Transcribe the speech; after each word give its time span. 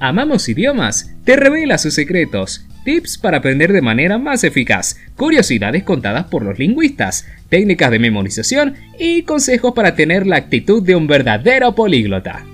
Amamos 0.00 0.48
idiomas, 0.48 1.12
te 1.24 1.34
revela 1.34 1.76
sus 1.76 1.94
secretos, 1.94 2.64
tips 2.84 3.18
para 3.18 3.38
aprender 3.38 3.72
de 3.72 3.82
manera 3.82 4.16
más 4.16 4.44
eficaz, 4.44 4.96
curiosidades 5.16 5.82
contadas 5.82 6.26
por 6.26 6.44
los 6.44 6.56
lingüistas, 6.56 7.26
técnicas 7.48 7.90
de 7.90 7.98
memorización 7.98 8.76
y 8.96 9.24
consejos 9.24 9.72
para 9.74 9.96
tener 9.96 10.24
la 10.24 10.36
actitud 10.36 10.84
de 10.84 10.94
un 10.94 11.08
verdadero 11.08 11.74
políglota. 11.74 12.46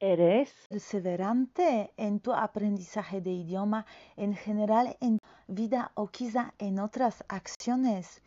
¿Eres 0.00 0.52
perseverante 0.68 1.92
en 1.96 2.20
tu 2.20 2.34
aprendizaje 2.34 3.22
de 3.22 3.30
idioma 3.30 3.86
en 4.18 4.34
general 4.34 4.98
en 5.00 5.18
vida 5.46 5.92
o 5.94 6.08
quizá 6.08 6.52
en 6.58 6.78
otras 6.78 7.24
acciones? 7.28 8.20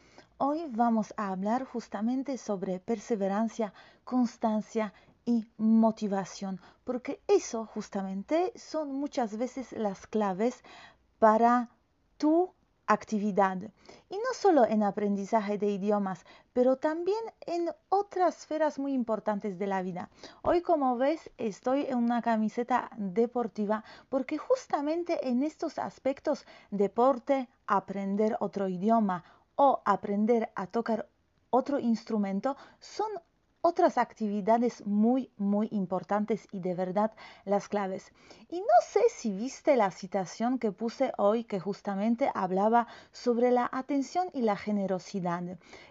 Hoy 0.43 0.65
vamos 0.71 1.13
a 1.17 1.27
hablar 1.27 1.65
justamente 1.65 2.35
sobre 2.39 2.79
perseverancia, 2.79 3.75
constancia 4.03 4.91
y 5.23 5.45
motivación, 5.57 6.59
porque 6.83 7.21
eso 7.27 7.67
justamente 7.67 8.51
son 8.55 8.91
muchas 8.91 9.37
veces 9.37 9.71
las 9.71 10.07
claves 10.07 10.63
para 11.19 11.69
tu 12.17 12.51
actividad. 12.87 13.57
Y 14.09 14.15
no 14.17 14.33
solo 14.33 14.65
en 14.65 14.81
aprendizaje 14.81 15.59
de 15.59 15.67
idiomas, 15.67 16.25
pero 16.53 16.75
también 16.75 17.23
en 17.45 17.69
otras 17.89 18.39
esferas 18.39 18.79
muy 18.79 18.93
importantes 18.93 19.59
de 19.59 19.67
la 19.67 19.83
vida. 19.83 20.09
Hoy, 20.41 20.63
como 20.63 20.97
ves, 20.97 21.29
estoy 21.37 21.85
en 21.85 21.99
una 21.99 22.23
camiseta 22.23 22.89
deportiva 22.97 23.83
porque 24.09 24.39
justamente 24.39 25.29
en 25.29 25.43
estos 25.43 25.77
aspectos, 25.77 26.47
deporte, 26.71 27.47
aprender 27.67 28.37
otro 28.39 28.67
idioma, 28.67 29.23
o 29.63 29.79
aprender 29.85 30.51
a 30.55 30.65
tocar 30.65 31.07
otro 31.51 31.77
instrumento 31.77 32.57
son 32.79 33.11
otras 33.61 33.99
actividades 33.99 34.83
muy, 34.87 35.29
muy 35.37 35.67
importantes 35.69 36.47
y 36.51 36.61
de 36.61 36.73
verdad 36.73 37.11
las 37.45 37.69
claves. 37.69 38.11
Y 38.49 38.59
no 38.59 38.77
sé 38.83 39.01
si 39.09 39.31
viste 39.31 39.75
la 39.77 39.91
citación 39.91 40.57
que 40.57 40.71
puse 40.71 41.13
hoy 41.19 41.43
que 41.43 41.59
justamente 41.59 42.31
hablaba 42.33 42.87
sobre 43.11 43.51
la 43.51 43.69
atención 43.71 44.31
y 44.33 44.41
la 44.41 44.55
generosidad. 44.55 45.43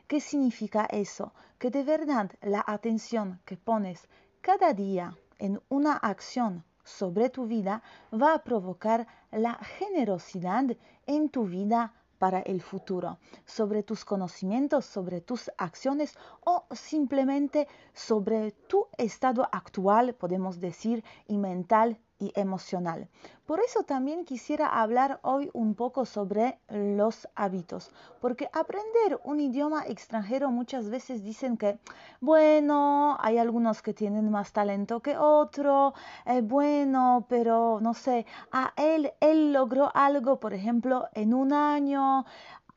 ¿Qué 0.09 0.19
significa 0.19 0.87
eso? 0.91 1.33
Que 1.61 1.71
de 1.71 1.85
verdad 1.85 2.29
la 2.41 2.65
atención 2.67 3.39
que 3.45 3.57
pones 3.57 4.09
cada 4.41 4.75
día 4.75 5.17
en 5.39 5.63
una 5.69 5.93
acción 5.93 6.65
sobre 6.83 7.31
tu 7.31 7.47
vida 7.47 7.85
va 8.13 8.35
a 8.35 8.43
provocar 8.43 9.07
la 9.31 9.55
generosidad 9.79 10.77
en 11.07 11.29
tu 11.29 11.45
vida 11.45 11.95
para 12.21 12.41
el 12.41 12.61
futuro, 12.61 13.19
sobre 13.47 13.83
tus 13.83 14.05
conocimientos, 14.05 14.85
sobre 14.85 15.23
tus 15.23 15.51
acciones 15.57 16.19
o 16.45 16.67
simplemente 16.71 17.67
sobre 17.95 18.53
tu 18.53 18.89
estado 18.99 19.49
actual, 19.51 20.15
podemos 20.15 20.61
decir, 20.61 21.03
y 21.27 21.39
mental 21.39 21.99
y 22.21 22.33
emocional. 22.37 23.09
Por 23.47 23.59
eso 23.59 23.83
también 23.83 24.25
quisiera 24.25 24.81
hablar 24.81 25.19
hoy 25.23 25.51
un 25.53 25.75
poco 25.75 26.05
sobre 26.05 26.61
los 26.69 27.27
hábitos, 27.35 27.91
porque 28.21 28.49
aprender 28.53 29.19
un 29.25 29.41
idioma 29.41 29.85
extranjero 29.87 30.53
muchas 30.53 30.89
veces 30.89 31.25
dicen 31.25 31.57
que, 31.57 31.81
bueno, 32.21 33.17
hay 33.19 33.39
algunos 33.39 33.83
que 33.83 33.95
tienen 33.95 34.31
más 34.31 34.53
talento 34.53 35.01
que 35.01 35.17
otro, 35.17 35.95
eh, 36.27 36.43
bueno, 36.43 37.27
pero 37.29 37.81
no 37.81 37.95
sé, 37.95 38.25
a 38.53 38.73
él, 38.77 39.13
él 39.19 39.53
logró 39.53 39.91
algo, 39.95 40.39
por 40.39 40.55
ejemplo, 40.55 41.09
en 41.15 41.35
un 41.35 41.53
año. 41.53 42.25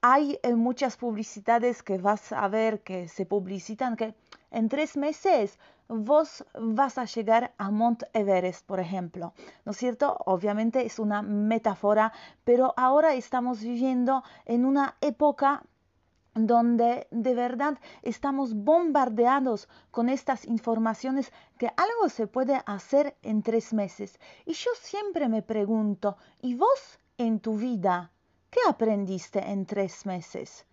Hay 0.01 0.39
eh, 0.43 0.55
muchas 0.55 0.97
publicidades 0.97 1.83
que 1.83 1.97
vas 1.97 2.31
a 2.31 2.47
ver 2.47 2.81
que 2.81 3.07
se 3.07 3.25
publicitan 3.25 3.95
que 3.95 4.15
en 4.53 4.69
tres 4.69 4.95
meses 4.95 5.59
vos 5.87 6.45
vas 6.57 6.97
a 6.97 7.05
llegar 7.05 7.53
a 7.57 7.71
Mont 7.71 8.03
Everest, 8.13 8.65
por 8.65 8.79
ejemplo. 8.79 9.33
¿No 9.65 9.71
es 9.71 9.77
cierto? 9.77 10.15
Obviamente 10.25 10.85
es 10.85 10.99
una 10.99 11.21
metáfora, 11.21 12.13
pero 12.43 12.73
ahora 12.77 13.13
estamos 13.15 13.61
viviendo 13.61 14.23
en 14.45 14.65
una 14.65 14.95
época 15.01 15.63
donde 16.35 17.07
de 17.11 17.35
verdad 17.35 17.77
estamos 18.01 18.55
bombardeados 18.55 19.69
con 19.91 20.09
estas 20.09 20.45
informaciones 20.45 21.31
que 21.57 21.67
algo 21.67 22.09
se 22.09 22.27
puede 22.27 22.61
hacer 22.65 23.15
en 23.21 23.43
tres 23.43 23.73
meses. 23.73 24.19
Y 24.45 24.53
yo 24.53 24.71
siempre 24.79 25.29
me 25.29 25.41
pregunto, 25.41 26.17
¿y 26.41 26.55
vos 26.55 26.99
en 27.17 27.39
tu 27.39 27.57
vida 27.57 28.11
qué 28.49 28.59
aprendiste 28.67 29.39
en 29.51 29.65
tres 29.65 30.05
meses? 30.05 30.65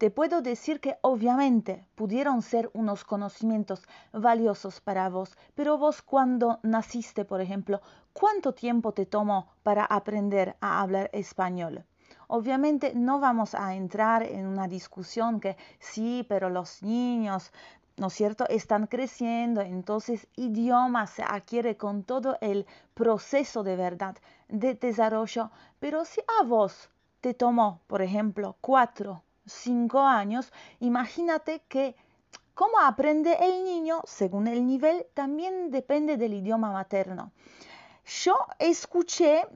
Te 0.00 0.10
puedo 0.10 0.40
decir 0.40 0.80
que 0.80 0.96
obviamente 1.02 1.84
pudieron 1.94 2.40
ser 2.40 2.70
unos 2.72 3.04
conocimientos 3.04 3.86
valiosos 4.14 4.80
para 4.80 5.10
vos, 5.10 5.36
pero 5.54 5.76
vos 5.76 6.00
cuando 6.00 6.58
naciste, 6.62 7.26
por 7.26 7.42
ejemplo, 7.42 7.82
¿cuánto 8.14 8.54
tiempo 8.54 8.92
te 8.92 9.04
tomó 9.04 9.48
para 9.62 9.84
aprender 9.84 10.56
a 10.62 10.80
hablar 10.80 11.10
español? 11.12 11.84
Obviamente 12.28 12.94
no 12.94 13.20
vamos 13.20 13.54
a 13.54 13.74
entrar 13.74 14.22
en 14.22 14.46
una 14.46 14.68
discusión 14.68 15.38
que 15.38 15.58
sí, 15.78 16.24
pero 16.30 16.48
los 16.48 16.82
niños, 16.82 17.52
¿no 17.98 18.06
es 18.06 18.14
cierto?, 18.14 18.48
están 18.48 18.86
creciendo, 18.86 19.60
entonces 19.60 20.28
idioma 20.34 21.08
se 21.08 21.24
adquiere 21.24 21.76
con 21.76 22.04
todo 22.04 22.38
el 22.40 22.64
proceso 22.94 23.62
de 23.62 23.76
verdad 23.76 24.16
de 24.48 24.76
desarrollo, 24.76 25.50
pero 25.78 26.06
si 26.06 26.22
a 26.40 26.44
vos 26.44 26.88
te 27.20 27.34
tomó, 27.34 27.82
por 27.86 28.00
ejemplo, 28.00 28.56
cuatro 28.62 29.24
cinco 29.46 30.00
años, 30.00 30.52
imagínate 30.80 31.62
que 31.68 31.96
cómo 32.54 32.78
aprende 32.80 33.36
el 33.40 33.64
niño 33.64 34.02
según 34.04 34.46
el 34.46 34.66
nivel 34.66 35.06
también 35.14 35.70
depende 35.70 36.16
del 36.16 36.34
idioma 36.34 36.72
materno. 36.72 37.32
Yo 38.22 38.36
escuché, 38.58 39.46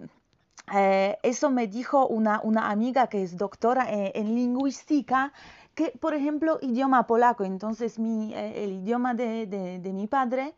eh, 0.72 1.19
eso 1.22 1.50
me 1.50 1.67
dijo 1.67 2.06
una, 2.06 2.41
una, 2.43 2.71
amiga 2.71 3.09
que 3.09 3.22
es 3.22 3.37
doctora 3.37 3.87
en, 3.91 4.34
lingüística, 4.34 5.33
que 5.75 5.93
por 6.01 6.15
ejemplo 6.15 6.59
idioma 6.62 7.06
polaco, 7.06 7.45
entonces 7.45 7.99
mi, 7.99 8.33
eh, 8.33 8.65
el 8.65 8.72
idioma 8.72 9.15
de, 9.15 9.47
de 9.47 9.93
mi 9.93 10.06
padre, 10.06 10.55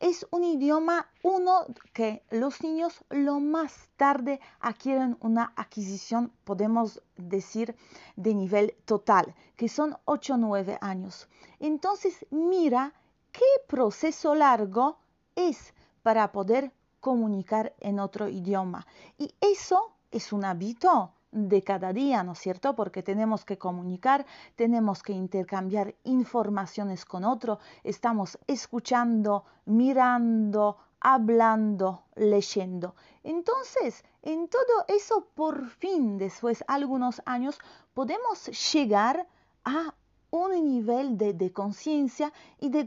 es 0.00 0.26
un 0.30 0.44
idioma, 0.44 1.08
uno 1.22 1.66
que 1.92 2.22
los 2.30 2.62
niños 2.62 3.04
lo 3.10 3.40
más 3.40 3.88
tarde 3.96 4.40
adquieren 4.60 5.16
una 5.20 5.52
adquisición, 5.56 6.32
podemos 6.44 7.02
decir, 7.16 7.76
de 8.16 8.34
nivel 8.34 8.76
total, 8.84 9.34
que 9.56 9.68
son 9.68 9.96
8 10.04 10.34
o 10.34 10.36
9 10.36 10.78
años. 10.80 11.28
Entonces, 11.60 12.26
mira 12.30 12.92
qué 13.32 13.44
proceso 13.66 14.34
largo 14.34 14.98
es 15.34 15.74
para 16.02 16.32
poder 16.32 16.72
comunicar 17.00 17.74
en 17.80 18.00
otro 18.00 18.28
idioma. 18.28 18.86
Y 19.18 19.34
eso 19.40 19.92
es 20.10 20.32
un 20.32 20.44
hábito 20.44 21.12
de 21.32 21.62
cada 21.62 21.92
día, 21.92 22.22
¿no 22.22 22.32
es 22.32 22.38
cierto? 22.38 22.74
Porque 22.74 23.02
tenemos 23.02 23.44
que 23.44 23.58
comunicar, 23.58 24.26
tenemos 24.54 25.02
que 25.02 25.12
intercambiar 25.12 25.94
informaciones 26.04 27.04
con 27.04 27.24
otro, 27.24 27.58
estamos 27.84 28.38
escuchando, 28.46 29.44
mirando, 29.64 30.78
hablando, 31.00 32.04
leyendo. 32.14 32.94
Entonces, 33.22 34.04
en 34.22 34.48
todo 34.48 34.84
eso, 34.88 35.28
por 35.34 35.68
fin, 35.68 36.18
después 36.18 36.60
de 36.60 36.64
algunos 36.68 37.22
años, 37.26 37.58
podemos 37.94 38.46
llegar 38.72 39.26
a 39.64 39.94
un 40.30 40.64
nivel 40.64 41.16
de, 41.16 41.52
conciencia 41.52 42.32
y 42.60 42.68
de 42.70 42.86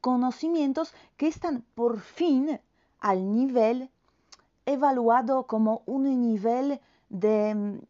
conocimientos 0.00 0.94
que 1.16 1.28
están 1.28 1.62
por 1.74 2.00
fin 2.00 2.60
al 2.98 3.30
nivel 3.32 3.90
evaluado 4.66 5.46
como 5.46 5.82
un 5.86 6.20
nivel 6.20 6.80
de, 7.10 7.80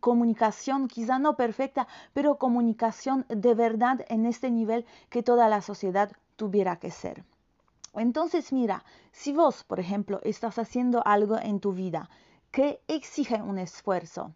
comunicación, 0.00 0.88
quizá 0.88 1.18
no 1.18 1.36
perfecta, 1.36 1.86
pero 2.14 2.38
comunicación 2.38 3.26
de 3.28 3.54
verdad 3.54 4.04
en 4.08 4.24
este 4.26 4.50
nivel 4.50 4.86
que 5.10 5.22
toda 5.22 5.48
la 5.48 5.60
sociedad 5.60 6.12
tuviera 6.36 6.76
que 6.76 6.90
ser. 6.90 7.24
Entonces, 7.94 8.52
mira, 8.52 8.84
si 9.10 9.32
vos, 9.32 9.64
por 9.64 9.78
ejemplo, 9.78 10.20
estás 10.22 10.58
haciendo 10.58 11.06
algo 11.06 11.38
en 11.38 11.60
tu 11.60 11.72
vida 11.72 12.08
que 12.50 12.80
exige 12.88 13.42
un 13.42 13.58
esfuerzo 13.58 14.32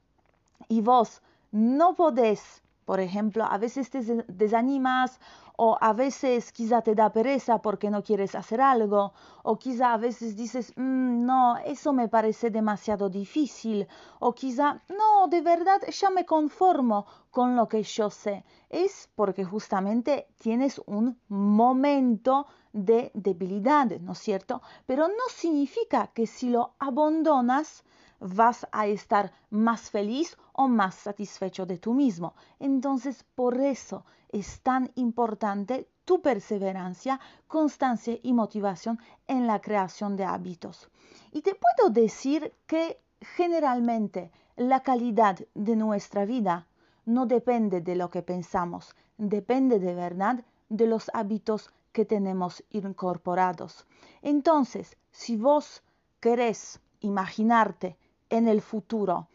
y 0.68 0.82
vos 0.82 1.22
no 1.52 1.94
podés, 1.94 2.62
por 2.86 3.00
ejemplo, 3.00 3.44
a 3.44 3.58
veces 3.58 3.90
te 3.90 4.00
desanimas 4.28 5.20
o 5.56 5.76
a 5.80 5.92
veces 5.92 6.52
quizá 6.52 6.82
te 6.82 6.94
da 6.94 7.10
pereza 7.10 7.60
porque 7.60 7.90
no 7.90 8.02
quieres 8.02 8.34
hacer 8.34 8.60
algo, 8.60 9.12
o 9.42 9.58
quizá 9.58 9.94
a 9.94 9.96
veces 9.96 10.36
dices, 10.36 10.72
mm, 10.76 11.26
no, 11.26 11.56
eso 11.58 11.92
me 11.92 12.08
parece 12.08 12.50
demasiado 12.50 13.08
difícil, 13.08 13.88
o 14.20 14.34
quizá, 14.34 14.80
no, 14.88 15.28
de 15.28 15.40
verdad 15.40 15.80
ya 16.00 16.10
me 16.10 16.24
conformo 16.24 17.06
con 17.30 17.56
lo 17.56 17.68
que 17.68 17.82
yo 17.82 18.08
sé. 18.08 18.44
Es 18.70 19.10
porque 19.14 19.44
justamente 19.44 20.28
tienes 20.38 20.80
un 20.86 21.18
momento 21.28 22.46
de 22.72 23.10
debilidad, 23.14 23.88
¿no 24.00 24.12
es 24.12 24.18
cierto? 24.18 24.62
Pero 24.86 25.08
no 25.08 25.26
significa 25.34 26.08
que 26.14 26.26
si 26.26 26.50
lo 26.50 26.74
abandonas, 26.78 27.82
vas 28.20 28.66
a 28.72 28.86
estar 28.86 29.32
más 29.50 29.90
feliz 29.90 30.36
o 30.52 30.68
más 30.68 30.94
satisfecho 30.94 31.66
de 31.66 31.78
tú 31.78 31.94
mismo. 31.94 32.34
Entonces, 32.58 33.24
por 33.34 33.60
eso 33.60 34.04
es 34.28 34.60
tan 34.60 34.90
importante 34.94 35.88
tu 36.04 36.22
perseverancia, 36.22 37.20
constancia 37.48 38.18
y 38.22 38.32
motivación 38.32 38.98
en 39.26 39.46
la 39.46 39.60
creación 39.60 40.16
de 40.16 40.24
hábitos. 40.24 40.88
Y 41.32 41.42
te 41.42 41.54
puedo 41.54 41.90
decir 41.90 42.52
que 42.66 43.00
generalmente 43.20 44.30
la 44.56 44.80
calidad 44.80 45.38
de 45.54 45.76
nuestra 45.76 46.24
vida 46.24 46.66
no 47.04 47.26
depende 47.26 47.80
de 47.80 47.96
lo 47.96 48.10
que 48.10 48.22
pensamos, 48.22 48.94
depende 49.18 49.78
de 49.78 49.94
verdad 49.94 50.44
de 50.68 50.86
los 50.86 51.10
hábitos 51.14 51.70
que 51.92 52.04
tenemos 52.04 52.64
incorporados. 52.70 53.86
Entonces, 54.22 54.96
si 55.10 55.36
vos 55.36 55.82
querés 56.20 56.80
imaginarte 57.00 57.96
en 58.30 58.48
el 58.48 58.60
futuro, 58.60 59.28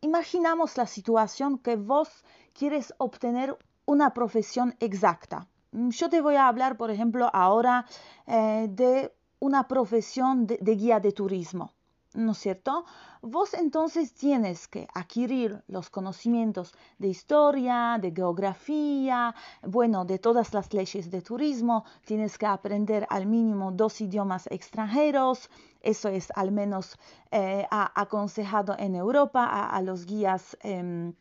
imaginamos 0.00 0.76
la 0.76 0.86
situación 0.86 1.58
que 1.58 1.76
vos 1.76 2.24
quieres 2.52 2.92
obtener 2.98 3.56
una 3.84 4.12
profesión 4.12 4.74
exacta. 4.80 5.48
Yo 5.72 6.08
te 6.08 6.20
voy 6.20 6.36
a 6.36 6.48
hablar, 6.48 6.76
por 6.76 6.90
ejemplo, 6.90 7.30
ahora 7.32 7.86
eh, 8.26 8.66
de 8.70 9.14
una 9.38 9.68
profesión 9.68 10.46
de 10.46 10.74
guía 10.74 11.00
de 11.00 11.12
turismo. 11.12 11.75
¿No 12.16 12.32
es 12.32 12.38
cierto? 12.38 12.84
Vos 13.22 13.54
entonces 13.54 14.14
tienes 14.14 14.68
que 14.68 14.88
adquirir 14.94 15.62
los 15.68 15.90
conocimientos 15.90 16.74
de 16.98 17.08
historia, 17.08 17.98
de 18.00 18.12
geografía, 18.12 19.34
bueno, 19.62 20.04
de 20.04 20.18
todas 20.18 20.54
las 20.54 20.72
leyes 20.72 21.10
de 21.10 21.22
turismo, 21.22 21.84
tienes 22.04 22.38
que 22.38 22.46
aprender 22.46 23.06
al 23.10 23.26
mínimo 23.26 23.70
dos 23.70 24.00
idiomas 24.00 24.46
extranjeros, 24.50 25.50
eso 25.82 26.08
es 26.08 26.32
al 26.34 26.52
menos 26.52 26.96
eh, 27.30 27.66
aconsejado 27.70 28.74
en 28.78 28.94
Europa 28.94 29.44
a, 29.44 29.82
los 29.82 30.06
guías. 30.06 30.56
Em, 30.62 31.14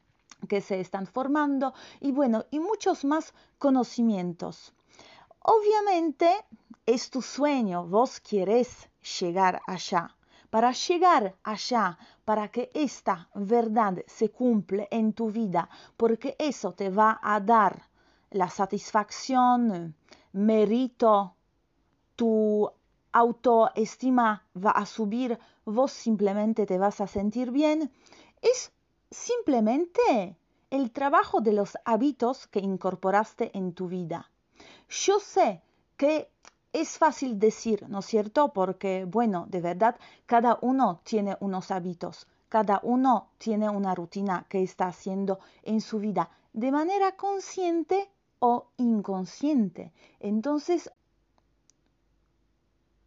que 0.49 0.61
se 0.61 0.79
están 0.79 1.07
formando 1.07 1.73
y 2.01 2.11
bueno, 2.11 2.45
y 2.51 2.59
muchos 2.59 3.03
más 3.03 3.33
conocimientos. 3.57 4.73
Obviamente 5.39 6.29
es 6.85 7.09
tu 7.09 7.21
sueño, 7.21 7.87
vos 7.87 8.19
quieres 8.19 8.89
llegar 9.19 9.61
allá 9.65 10.14
para 10.55 10.71
llegar 10.71 11.35
allá, 11.43 11.97
para 12.23 12.47
que 12.47 12.71
esta 12.73 13.27
verdad 13.35 14.01
se 14.07 14.29
cumple 14.29 14.87
en 14.89 15.11
tu 15.11 15.29
vida, 15.29 15.67
porque 15.97 16.37
eso 16.39 16.71
te 16.71 16.89
va 16.89 17.19
a 17.21 17.41
dar 17.41 17.89
la 18.31 18.49
satisfacción, 18.49 19.93
mérito, 20.31 21.35
tu 22.15 22.71
autoestima 23.11 24.47
va 24.55 24.71
a 24.71 24.85
subir, 24.85 25.37
vos 25.65 25.91
simplemente 25.91 26.65
te 26.65 26.77
vas 26.77 27.01
a 27.01 27.07
sentir 27.07 27.51
bien, 27.51 27.91
es 28.41 28.71
simplemente 29.11 30.37
el 30.69 30.91
trabajo 30.91 31.41
de 31.41 31.51
los 31.51 31.77
hábitos 31.83 32.47
que 32.47 32.61
incorporaste 32.61 33.51
en 33.57 33.73
tu 33.73 33.89
vida. 33.89 34.31
Yo 34.87 35.19
sé 35.19 35.61
que 35.97 36.29
es 36.75 36.97
fácil 36.97 37.39
decir, 37.39 37.87
¿no 37.87 37.99
es 37.99 38.05
cierto? 38.05 38.51
Porque, 38.51 39.05
bueno, 39.05 39.45
de 39.47 39.61
verdad, 39.61 39.95
cada 40.25 40.59
uno 40.61 40.99
tiene 41.03 41.37
unos 41.39 41.71
hábitos, 41.71 42.27
cada 42.49 42.81
uno 42.83 43.29
tiene 43.37 43.69
una 43.69 43.95
rutina 43.95 44.45
que 44.49 44.61
está 44.61 44.87
haciendo 44.87 45.39
en 45.63 45.79
su 45.79 45.99
vida 45.99 46.29
de 46.51 46.73
manera 46.73 47.15
consciente 47.15 48.09
o 48.39 48.67
inconsciente. 48.75 49.93
Entonces, 50.19 50.91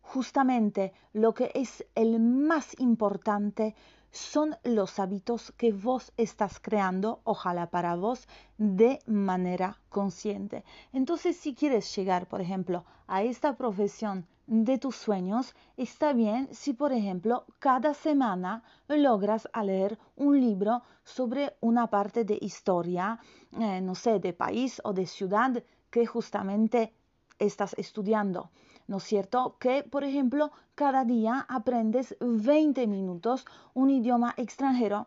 justamente 0.01 0.95
lo 1.13 1.35
que 1.35 1.51
es 1.55 1.85
el 1.95 2.21
más 2.21 2.75
importante 2.81 3.75
son 4.19 4.57
los 4.65 4.99
hábitos 4.99 5.53
que 5.57 5.73
vos 5.73 6.13
estás 6.17 6.59
creando, 6.61 7.21
ojalá 7.25 7.71
para 7.71 7.95
vos, 7.95 8.27
de 8.59 8.99
manera 9.07 9.81
consciente. 9.89 10.65
Entonces, 10.93 11.37
si 11.37 11.55
quieres 11.55 11.95
llegar, 11.95 12.27
por 12.27 12.41
ejemplo, 12.41 12.85
a 13.07 13.23
esta 13.23 13.57
profesión 13.57 14.27
de 14.47 14.79
tus 14.79 14.97
sueños, 14.97 15.55
está 15.77 16.13
bien 16.13 16.49
si, 16.53 16.73
por 16.73 16.93
ejemplo, 16.93 17.45
cada 17.59 17.95
semana 17.95 18.63
logras 18.89 19.49
leer 19.63 19.99
un 20.17 20.41
libro 20.41 20.83
sobre 21.05 21.57
una 21.61 21.87
parte 21.89 22.25
de 22.25 22.39
historia, 22.41 23.21
eh, 23.59 23.81
no 23.81 23.95
sé, 23.95 24.19
de 24.19 24.33
país 24.33 24.81
o 24.85 24.93
de 24.93 25.07
ciudad 25.07 25.63
que 25.91 26.07
justamente 26.07 26.93
estás 27.39 27.75
estudiando. 27.79 28.51
¿No 28.89 28.97
es 28.97 29.05
cierto? 29.05 29.57
Que, 29.61 29.85
por 29.85 30.03
ejemplo, 30.03 30.51
cada 30.75 31.05
día 31.05 31.47
aprendes 31.49 32.17
20 32.21 32.87
minutos 32.89 33.47
un 33.75 33.91
idioma 33.91 34.35
extranjero 34.37 35.07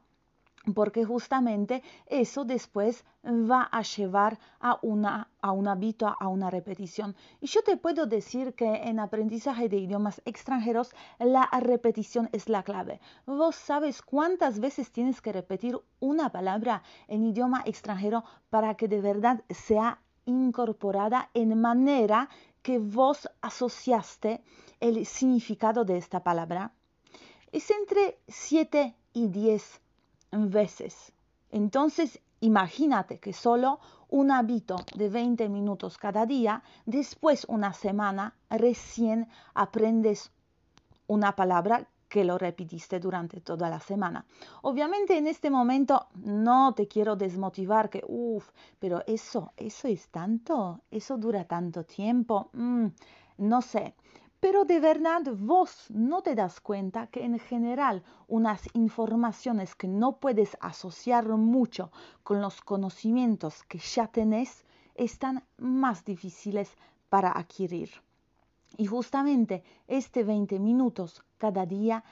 porque 0.75 1.03
justamente 1.05 1.81
eso 2.05 2.45
después 2.45 3.03
va 3.25 3.63
a 3.63 3.81
llevar 3.81 4.37
a, 4.59 4.77
una, 4.81 5.27
a 5.41 5.51
un 5.51 5.67
hábito, 5.67 6.07
a 6.07 6.27
una 6.27 6.49
repetición. 6.49 7.15
Y 7.39 7.47
yo 7.47 7.63
te 7.63 7.77
puedo 7.77 8.05
decir 8.05 8.53
que 8.53 8.67
en 8.67 8.99
aprendizaje 8.99 9.69
de 9.69 9.77
idiomas 9.77 10.21
extranjeros 10.25 10.93
la 11.19 11.49
repetición 11.59 12.29
es 12.31 12.47
la 12.47 12.63
clave. 12.63 12.99
Vos 13.25 13.55
sabes 13.55 14.01
cuántas 14.01 14.59
veces 14.59 14.91
tienes 14.91 15.21
que 15.21 15.33
repetir 15.33 15.79
una 15.99 16.31
palabra 16.31 16.83
en 17.07 17.23
idioma 17.23 17.63
extranjero 17.65 18.23
para 18.49 18.75
que 18.75 18.87
de 18.87 19.01
verdad 19.01 19.43
sea 19.49 19.99
incorporada 20.25 21.29
en 21.33 21.59
manera 21.59 22.29
que 22.61 22.79
vos 22.79 23.29
asociaste 23.41 24.43
el 24.79 25.05
significado 25.05 25.85
de 25.85 25.97
esta 25.97 26.23
palabra 26.23 26.73
es 27.51 27.69
entre 27.71 28.19
7 28.27 28.95
y 29.13 29.27
10 29.27 29.81
veces. 30.31 31.11
Entonces, 31.49 32.19
imagínate 32.39 33.19
que 33.19 33.33
solo 33.33 33.79
un 34.09 34.31
hábito 34.31 34.77
de 34.95 35.09
20 35.09 35.49
minutos 35.49 35.97
cada 35.97 36.25
día, 36.25 36.63
después 36.85 37.45
una 37.47 37.73
semana, 37.73 38.35
recién 38.49 39.27
aprendes 39.53 40.31
una 41.07 41.35
palabra 41.35 41.87
que 42.11 42.25
lo 42.25 42.37
repitiste 42.37 42.99
durante 42.99 43.39
toda 43.39 43.69
la 43.69 43.79
semana. 43.79 44.25
Obviamente 44.63 45.17
en 45.17 45.27
este 45.27 45.49
momento 45.49 46.07
no 46.15 46.73
te 46.73 46.85
quiero 46.85 47.15
desmotivar 47.15 47.89
que, 47.89 48.03
uff, 48.05 48.49
pero 48.79 49.01
eso, 49.07 49.53
eso 49.55 49.87
es 49.87 50.09
tanto, 50.09 50.81
eso 50.91 51.17
dura 51.17 51.45
tanto 51.45 51.85
tiempo, 51.85 52.49
mm, 52.51 52.87
no 53.37 53.61
sé. 53.61 53.95
Pero 54.41 54.65
de 54.65 54.81
verdad 54.81 55.21
vos 55.37 55.85
no 55.89 56.21
te 56.21 56.35
das 56.35 56.59
cuenta 56.59 57.07
que 57.07 57.23
en 57.23 57.39
general 57.39 58.03
unas 58.27 58.61
informaciones 58.73 59.73
que 59.73 59.87
no 59.87 60.17
puedes 60.17 60.57
asociar 60.59 61.29
mucho 61.29 61.91
con 62.24 62.41
los 62.41 62.59
conocimientos 62.59 63.63
que 63.69 63.77
ya 63.77 64.07
tenés 64.07 64.65
están 64.95 65.45
más 65.57 66.03
difíciles 66.03 66.75
para 67.07 67.31
adquirir. 67.31 67.89
Y 68.75 68.86
justamente 68.88 69.63
este 69.88 70.25
20 70.25 70.59
minutos 70.59 71.24
cada 71.43 71.65
día 71.65 72.03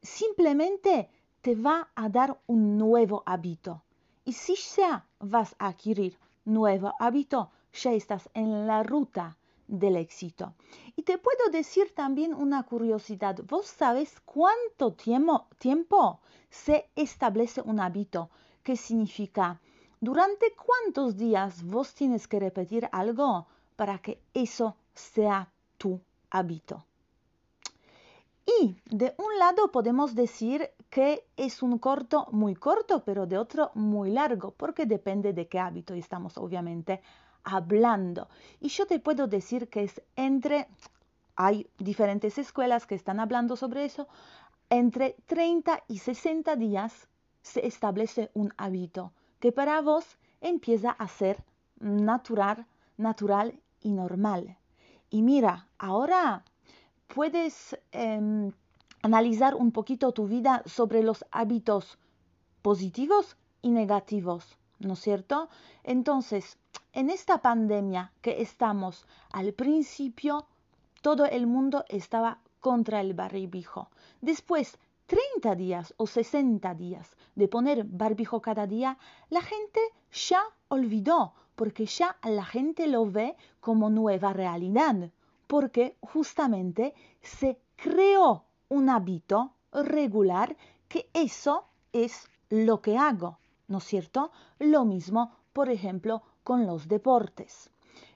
simplemente 0.00 1.10
te 1.40 1.56
va 1.56 1.88
a 1.96 2.08
dar 2.08 2.30
un 2.46 2.78
nuevo 2.78 3.24
hábito. 3.26 3.82
Y 4.24 4.32
si 4.32 4.54
ya 4.76 5.04
vas 5.18 5.56
a 5.58 5.66
adquirir 5.68 6.16
nuevo 6.44 6.92
hábito, 7.00 7.50
ya 7.72 7.92
estás 7.92 8.30
en 8.32 8.68
la 8.68 8.84
ruta 8.84 9.36
del 9.66 9.96
éxito. 9.96 10.54
Y 10.94 11.02
te 11.02 11.18
puedo 11.18 11.50
decir 11.50 11.92
también 11.94 12.32
una 12.32 12.62
curiosidad. 12.62 13.36
¿Vos 13.48 13.66
sabes 13.66 14.20
cuánto 14.24 14.92
tiempo, 14.92 15.48
tiempo 15.58 16.20
se 16.48 16.88
establece 16.94 17.60
un 17.62 17.80
hábito? 17.80 18.30
¿Qué 18.62 18.76
significa? 18.76 19.60
¿Durante 20.00 20.54
cuántos 20.54 21.16
días 21.16 21.64
vos 21.64 21.92
tienes 21.92 22.28
que 22.28 22.38
repetir 22.38 22.88
algo 22.92 23.46
para 23.74 23.98
que 23.98 24.20
eso 24.32 24.76
sea 24.94 25.50
tu 25.76 26.00
hábito. 26.30 26.85
Y 28.46 28.76
de 28.88 29.14
un 29.18 29.38
lado 29.38 29.72
podemos 29.72 30.14
decir 30.14 30.70
que 30.88 31.26
es 31.36 31.62
un 31.62 31.78
corto 31.78 32.28
muy 32.30 32.54
corto, 32.54 33.02
pero 33.04 33.26
de 33.26 33.38
otro 33.38 33.72
muy 33.74 34.10
largo, 34.10 34.52
porque 34.52 34.86
depende 34.86 35.32
de 35.32 35.48
qué 35.48 35.58
hábito 35.58 35.94
estamos 35.94 36.38
obviamente 36.38 37.02
hablando. 37.42 38.28
Y 38.60 38.68
yo 38.68 38.86
te 38.86 39.00
puedo 39.00 39.26
decir 39.26 39.68
que 39.68 39.82
es 39.82 40.00
entre, 40.14 40.68
hay 41.34 41.68
diferentes 41.78 42.38
escuelas 42.38 42.86
que 42.86 42.94
están 42.94 43.18
hablando 43.18 43.56
sobre 43.56 43.84
eso, 43.84 44.06
entre 44.70 45.16
30 45.26 45.82
y 45.88 45.98
60 45.98 46.54
días 46.56 47.08
se 47.42 47.66
establece 47.66 48.30
un 48.34 48.52
hábito 48.56 49.12
que 49.40 49.52
para 49.52 49.80
vos 49.80 50.18
empieza 50.40 50.90
a 50.90 51.08
ser 51.08 51.42
natural, 51.78 52.66
natural 52.96 53.60
y 53.80 53.92
normal. 53.92 54.56
Y 55.10 55.22
mira, 55.22 55.68
ahora 55.78 56.44
puedes 57.06 57.78
em, 57.92 58.52
analizar 59.02 59.54
un 59.54 59.72
poquito 59.72 60.12
tu 60.12 60.26
vida 60.26 60.62
sobre 60.66 61.02
los 61.02 61.24
hábitos 61.30 61.98
positivos 62.62 63.36
y 63.62 63.70
negativos, 63.70 64.58
¿no 64.78 64.94
es 64.94 65.00
cierto? 65.00 65.48
Entonces, 65.84 66.58
en 66.92 67.10
esta 67.10 67.42
pandemia 67.42 68.12
que 68.22 68.42
estamos 68.42 69.06
al 69.30 69.52
principio, 69.52 70.46
todo 71.02 71.26
el 71.26 71.46
mundo 71.46 71.84
estaba 71.88 72.38
contra 72.60 73.00
el 73.00 73.14
barribijo. 73.14 73.90
Después, 74.20 74.78
30 75.06 75.54
días 75.54 75.94
o 75.98 76.06
60 76.06 76.74
días 76.74 77.16
de 77.36 77.46
poner 77.46 77.84
barbijo 77.84 78.42
cada 78.42 78.66
día, 78.66 78.98
la 79.30 79.40
gente 79.40 79.80
ya 80.10 80.42
olvidó, 80.68 81.34
porque 81.54 81.86
ya 81.86 82.16
la 82.24 82.44
gente 82.44 82.88
lo 82.88 83.06
ve 83.06 83.36
como 83.60 83.88
nueva 83.88 84.32
realidad, 84.32 85.10
porque 85.46 85.96
justamente 86.00 86.94
se 87.22 87.58
creó 87.76 88.44
un 88.68 88.90
hábito 88.90 89.52
regular 89.72 90.56
que 90.88 91.08
eso 91.12 91.64
es 91.92 92.28
lo 92.50 92.80
que 92.80 92.96
hago, 92.96 93.38
¿no 93.68 93.78
es 93.78 93.84
cierto? 93.84 94.30
Lo 94.58 94.84
mismo, 94.84 95.32
por 95.52 95.70
ejemplo, 95.70 96.22
con 96.44 96.66
los 96.66 96.88
deportes. 96.88 97.70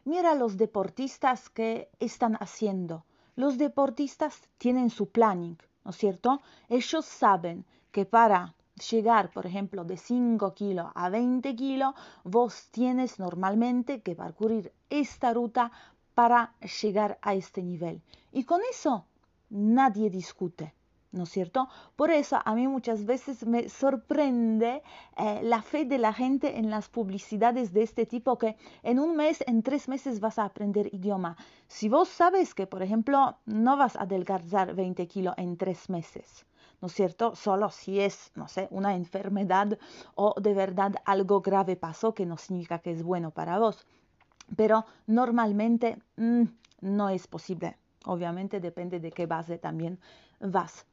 Mira 0.05 0.35
los 0.35 0.57
deportistas 0.57 1.51
que 1.51 1.89
están 1.99 2.37
haciendo. 2.37 3.05
Los 3.37 3.59
deportistas 3.59 4.49
tienen 4.59 4.91
su 4.91 5.11
planning, 5.11 5.57
¿no 5.85 5.91
es 5.91 5.97
cierto? 5.97 6.41
Ellos 6.69 7.05
saben 7.05 7.65
que 7.91 8.07
para 8.07 8.55
llegar, 8.91 9.31
por 9.31 9.47
ejemplo, 9.47 9.85
de 9.85 9.97
5 9.97 10.55
kilos 10.55 10.91
a 10.95 11.09
20 11.11 11.55
kilos, 11.57 11.95
vos 12.25 12.69
tienes 12.71 13.19
normalmente 13.19 14.01
que 14.01 14.15
parcourir 14.15 14.73
esta 14.89 15.35
ruta 15.35 15.71
para 16.15 16.55
llegar 16.83 17.19
a 17.23 17.35
este 17.35 17.63
nivel. 17.63 18.03
Y 18.33 18.45
con 18.45 18.61
eso 18.71 19.07
nadie 19.49 20.11
discute. 20.11 20.75
¿no 21.13 21.25
es 21.25 21.31
cierto? 21.31 21.69
Por 21.97 22.11
eso 22.11 22.39
a 22.45 22.55
mí 22.55 22.69
muchas 22.69 23.05
veces 23.05 23.45
me 23.47 23.69
sorprende 23.69 24.83
eh, 25.17 25.41
la 25.43 25.63
fe 25.63 25.85
de 25.85 25.99
la 25.99 26.13
gente 26.13 26.59
en 26.59 26.71
las 26.71 26.89
publicidades 26.89 27.73
de 27.73 27.83
este 27.83 28.07
tipo 28.07 28.39
que 28.39 28.57
en 28.83 28.99
un 28.99 29.17
mes, 29.17 29.43
en 29.47 29.63
tres 29.63 29.89
meses 29.89 30.21
vas 30.21 30.39
a 30.39 30.45
aprender 30.45 30.93
idioma. 30.95 31.37
Si 31.67 31.89
vos 31.89 32.09
sabes 32.09 32.55
que, 32.55 32.67
por 32.67 32.83
ejemplo, 32.83 33.39
no 33.45 33.77
vas 33.77 33.97
a 33.97 34.03
adelgazar 34.03 34.75
20 34.75 35.07
kilos 35.09 35.35
en 35.37 35.57
tres 35.57 35.91
meses, 35.91 36.47
¿no 36.81 36.87
es 36.87 36.95
cierto? 36.95 37.35
Solo 37.35 37.71
si 37.71 38.01
es, 38.01 38.31
no 38.37 38.47
sé, 38.47 38.69
una 38.71 38.95
enfermedad 38.95 39.79
o 40.15 40.35
de 40.41 40.55
verdad 40.55 40.95
algo 41.05 41.41
grave 41.41 41.77
pasó 41.77 42.15
que 42.15 42.27
no 42.27 42.37
significa 42.37 42.79
que 42.79 42.93
es 42.93 43.03
bueno 43.03 43.33
para 43.33 43.59
vos. 43.59 43.87
Pero 44.57 44.85
normalmente 45.07 45.99
mm, 46.17 46.43
no 46.81 47.09
es 47.09 47.27
posible. 47.27 47.77
Obviamente 48.05 48.61
depende 48.61 49.01
de 49.01 49.13
qué 49.13 49.27
base 49.27 49.59
también 49.59 49.99
vas. 50.41 50.87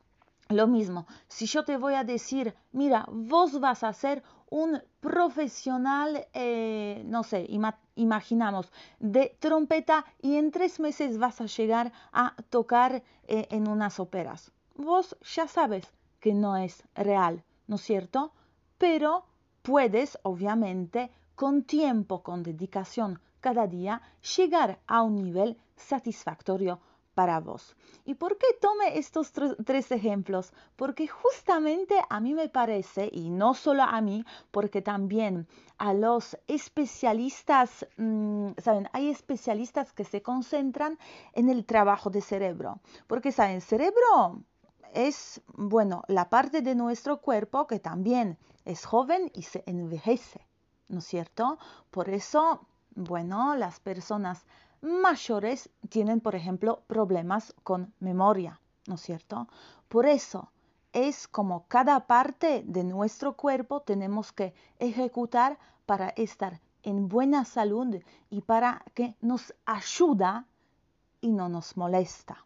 Lo 0.49 0.65
mismo, 0.65 1.07
si 1.27 1.45
yo 1.45 1.65
te 1.65 1.75
voy 1.75 1.95
a 1.95 2.05
decir, 2.05 2.55
mira, 2.71 3.05
vos 3.11 3.59
vas 3.59 3.83
a 3.83 3.91
ser 3.91 4.23
un 4.49 4.81
profesional, 5.01 6.25
eh, 6.33 7.03
no 7.05 7.23
sé, 7.23 7.45
imaginamos, 7.95 8.71
de 8.99 9.35
trompeta 9.39 10.05
y 10.21 10.37
en 10.37 10.51
tres 10.51 10.79
meses 10.79 11.17
vas 11.17 11.41
a 11.41 11.47
llegar 11.47 11.91
a 12.13 12.33
tocar 12.49 13.03
eh, 13.27 13.47
en 13.51 13.67
unas 13.67 13.99
óperas. 13.99 14.53
Vos 14.75 15.17
ya 15.35 15.49
sabes 15.49 15.85
que 16.21 16.33
no 16.33 16.55
es 16.55 16.83
real, 16.95 17.43
¿no 17.67 17.75
es 17.75 17.81
cierto? 17.81 18.31
Pero 18.77 19.25
puedes, 19.63 20.17
obviamente, 20.23 21.11
con 21.35 21.63
tiempo, 21.63 22.23
con 22.23 22.41
dedicación 22.41 23.19
cada 23.48 23.66
día, 23.66 24.01
llegar 24.36 24.77
a 24.88 25.04
un 25.04 25.16
nivel 25.16 25.58
satisfactorio 25.77 26.82
para 27.13 27.39
vos. 27.39 27.77
¿Y 28.04 28.16
por 28.16 28.38
qué 28.38 28.48
tome 28.60 28.98
estos 28.98 29.32
tres 29.32 29.89
ejemplos? 29.92 30.51
Porque 30.75 31.08
justamente 31.08 31.96
a 32.10 32.20
mí 32.20 32.34
me 32.34 32.50
parece, 32.50 33.10
y 33.10 33.30
no 33.30 33.54
solo 33.54 33.84
a 33.84 34.01
mí, 34.01 34.25
porque 34.51 34.82
también 34.82 35.48
a 35.77 35.94
los 35.94 36.38
especialistas, 36.48 37.88
mm, 37.96 38.50
¿saben? 38.58 38.89
Hay 38.92 39.08
especialistas 39.10 39.94
que 39.94 40.04
se 40.04 40.22
concentran 40.22 41.00
en 41.32 41.48
el 41.48 41.66
trabajo 41.66 42.10
de 42.10 42.22
cerebro. 42.22 42.82
Porque, 43.08 43.32
¿saben? 43.32 43.62
Cerebro 43.62 44.44
es, 44.94 45.42
bueno, 45.56 46.04
la 46.10 46.30
parte 46.30 46.62
de 46.62 46.75
nuestro 46.75 47.22
cuerpo 47.22 47.66
que 47.66 47.80
también 47.80 48.38
es 48.66 48.86
joven 48.86 49.32
y 49.34 49.44
se 49.44 49.63
envejece, 49.66 50.46
¿no 50.89 51.00
es 51.00 51.06
cierto? 51.06 51.58
Por 51.92 52.10
eso, 52.10 52.68
bueno, 52.98 53.56
las 53.56 53.80
personas 53.80 54.46
mayores 54.82 55.70
tienen, 55.89 56.20
por 56.20 56.34
ejemplo, 56.34 56.82
problemas 56.88 57.54
con 57.63 57.94
memoria, 58.00 58.60
¿no 58.88 58.96
es 58.96 59.01
cierto? 59.01 59.48
Por 59.88 60.08
eso 60.08 60.51
es 60.94 61.27
como 61.27 61.68
cada 61.68 62.08
parte 62.08 62.63
de 62.66 62.84
nuestro 62.84 63.34
cuerpo 63.34 63.82
tenemos 63.82 64.32
que 64.32 64.56
ejecutar 64.80 65.60
para 65.86 66.10
estar 66.10 66.60
en 66.82 67.08
buena 67.08 67.46
salud 67.46 67.98
y 68.32 68.42
para 68.42 68.84
que 68.96 69.16
nos 69.22 69.54
ayuda 69.66 70.48
y 71.22 71.32
no 71.34 71.50
nos 71.50 71.77
molesta. 71.77 72.46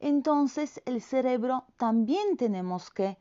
Entonces 0.00 0.82
el 0.84 1.00
cerebro 1.00 1.64
también 1.78 2.36
tenemos 2.36 2.90
que 2.90 3.16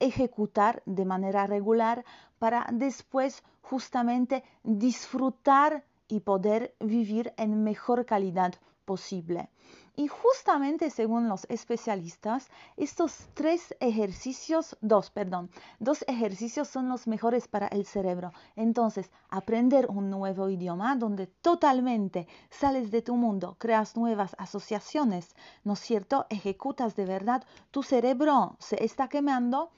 ejecutar 0.00 0.82
de 0.86 1.04
manera 1.04 1.46
regular 1.46 2.04
para 2.38 2.66
después 2.72 3.42
justamente 3.62 4.44
disfrutar 4.62 5.84
y 6.08 6.20
poder 6.20 6.74
vivir 6.80 7.34
en 7.36 7.62
mejor 7.62 8.06
calidad 8.06 8.54
posible. 8.84 9.50
Y 9.94 10.06
justamente 10.06 10.90
según 10.90 11.28
los 11.28 11.44
especialistas, 11.50 12.48
estos 12.76 13.28
tres 13.34 13.74
ejercicios, 13.80 14.78
dos, 14.80 15.10
perdón, 15.10 15.50
dos 15.80 16.04
ejercicios 16.06 16.68
son 16.68 16.88
los 16.88 17.08
mejores 17.08 17.48
para 17.48 17.66
el 17.66 17.84
cerebro. 17.84 18.32
Entonces, 18.54 19.10
aprender 19.28 19.88
un 19.90 20.08
nuevo 20.08 20.48
idioma 20.48 20.94
donde 20.94 21.26
totalmente 21.26 22.28
sales 22.48 22.92
de 22.92 23.02
tu 23.02 23.16
mundo, 23.16 23.56
creas 23.58 23.96
nuevas 23.96 24.36
asociaciones, 24.38 25.34
¿no 25.64 25.72
es 25.72 25.80
cierto? 25.80 26.26
Ejecutas 26.30 26.94
de 26.94 27.04
verdad, 27.04 27.42
tu 27.72 27.82
cerebro 27.82 28.56
se 28.60 28.82
está 28.84 29.08
quemando 29.08 29.72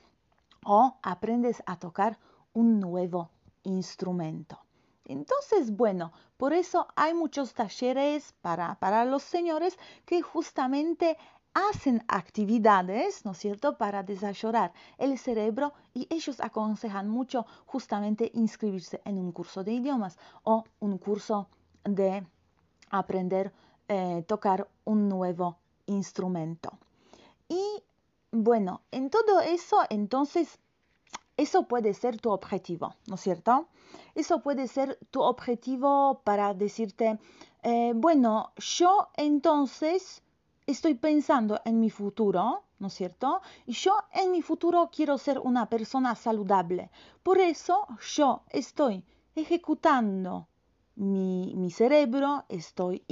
o 0.64 0.96
aprendes 1.02 1.62
a 1.66 1.78
tocar 1.78 2.18
un 2.52 2.80
nuevo 2.80 3.30
instrumento. 3.62 4.58
Entonces, 5.06 5.76
bueno, 5.76 6.12
por 6.36 6.52
eso 6.52 6.86
hay 6.94 7.14
muchos 7.14 7.54
talleres 7.54 8.34
para, 8.42 8.76
para 8.76 9.04
los 9.04 9.22
señores 9.22 9.76
que 10.04 10.22
justamente 10.22 11.16
hacen 11.52 12.04
actividades, 12.06 13.24
¿no 13.24 13.32
es 13.32 13.38
cierto?, 13.38 13.76
para 13.76 14.02
desarrollar 14.02 14.72
el 14.98 15.18
cerebro 15.18 15.72
y 15.94 16.06
ellos 16.10 16.40
aconsejan 16.40 17.08
mucho 17.08 17.44
justamente 17.66 18.30
inscribirse 18.34 19.00
en 19.04 19.18
un 19.18 19.32
curso 19.32 19.64
de 19.64 19.72
idiomas 19.72 20.16
o 20.44 20.64
un 20.78 20.98
curso 20.98 21.48
de 21.84 22.24
aprender 22.90 23.52
a 23.88 23.92
eh, 23.92 24.24
tocar 24.28 24.68
un 24.84 25.08
nuevo 25.08 25.58
instrumento. 25.86 26.78
Y 27.48 27.82
bueno, 28.32 28.82
en 28.90 29.10
todo 29.10 29.40
eso, 29.40 29.78
entonces, 29.90 30.58
eso 31.36 31.64
puede 31.64 31.94
ser 31.94 32.20
tu 32.20 32.30
objetivo, 32.30 32.94
¿no 33.06 33.14
es 33.14 33.20
cierto? 33.20 33.68
Eso 34.14 34.42
puede 34.42 34.68
ser 34.68 34.98
tu 35.10 35.22
objetivo 35.22 36.20
para 36.22 36.54
decirte, 36.54 37.18
eh, 37.62 37.92
bueno, 37.94 38.52
yo 38.56 39.08
entonces 39.16 40.22
estoy 40.66 40.94
pensando 40.94 41.60
en 41.64 41.80
mi 41.80 41.90
futuro, 41.90 42.64
¿no 42.78 42.86
es 42.86 42.94
cierto? 42.94 43.40
Y 43.66 43.72
yo 43.72 43.96
en 44.12 44.30
mi 44.30 44.42
futuro 44.42 44.90
quiero 44.94 45.18
ser 45.18 45.38
una 45.38 45.68
persona 45.68 46.14
saludable. 46.14 46.90
Por 47.22 47.38
eso 47.38 47.86
yo 48.14 48.42
estoy 48.50 49.04
ejecutando 49.34 50.48
mi, 50.96 51.54
mi 51.56 51.70
cerebro, 51.70 52.44
estoy 52.48 53.04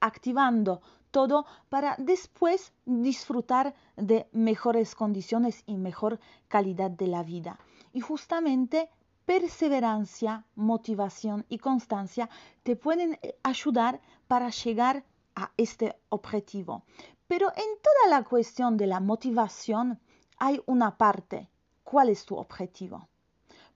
activando 0.00 0.80
todo 1.12 1.46
para 1.68 1.94
después 1.98 2.72
disfrutar 2.84 3.74
de 3.96 4.26
mejores 4.32 4.96
condiciones 4.96 5.62
y 5.66 5.76
mejor 5.76 6.18
calidad 6.48 6.90
de 6.90 7.06
la 7.06 7.22
vida. 7.22 7.60
Y 7.92 8.00
justamente 8.00 8.90
perseverancia, 9.24 10.44
motivación 10.56 11.46
y 11.48 11.58
constancia 11.58 12.28
te 12.64 12.74
pueden 12.74 13.18
eh, 13.22 13.36
ayudar 13.44 14.00
para 14.26 14.48
llegar 14.50 15.04
a 15.36 15.52
este 15.56 15.96
objetivo. 16.08 16.82
Pero 17.28 17.48
en 17.54 17.70
toda 17.80 18.18
la 18.18 18.24
cuestión 18.24 18.76
de 18.76 18.88
la 18.88 18.98
motivación 18.98 20.00
hay 20.38 20.60
una 20.66 20.98
parte. 20.98 21.48
¿Cuál 21.84 22.08
es 22.08 22.24
tu 22.24 22.36
objetivo? 22.36 23.08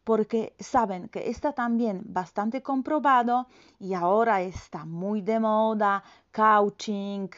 porque 0.07 0.55
saben 0.61 1.09
que 1.09 1.31
está 1.31 1.52
también 1.52 2.00
bastante 2.05 2.62
comprobado 2.62 3.49
y 3.81 3.93
ahora 3.93 4.40
está 4.40 4.85
muy 4.85 5.21
de 5.21 5.40
moda, 5.40 6.05
coaching, 6.37 7.28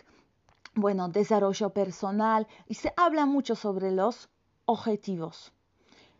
bueno, 0.75 1.09
desarrollo 1.09 1.71
personal 1.71 2.49
y 2.67 2.75
se 2.75 2.93
habla 2.97 3.27
mucho 3.27 3.55
sobre 3.55 3.93
los 3.93 4.29
objetivos. 4.65 5.53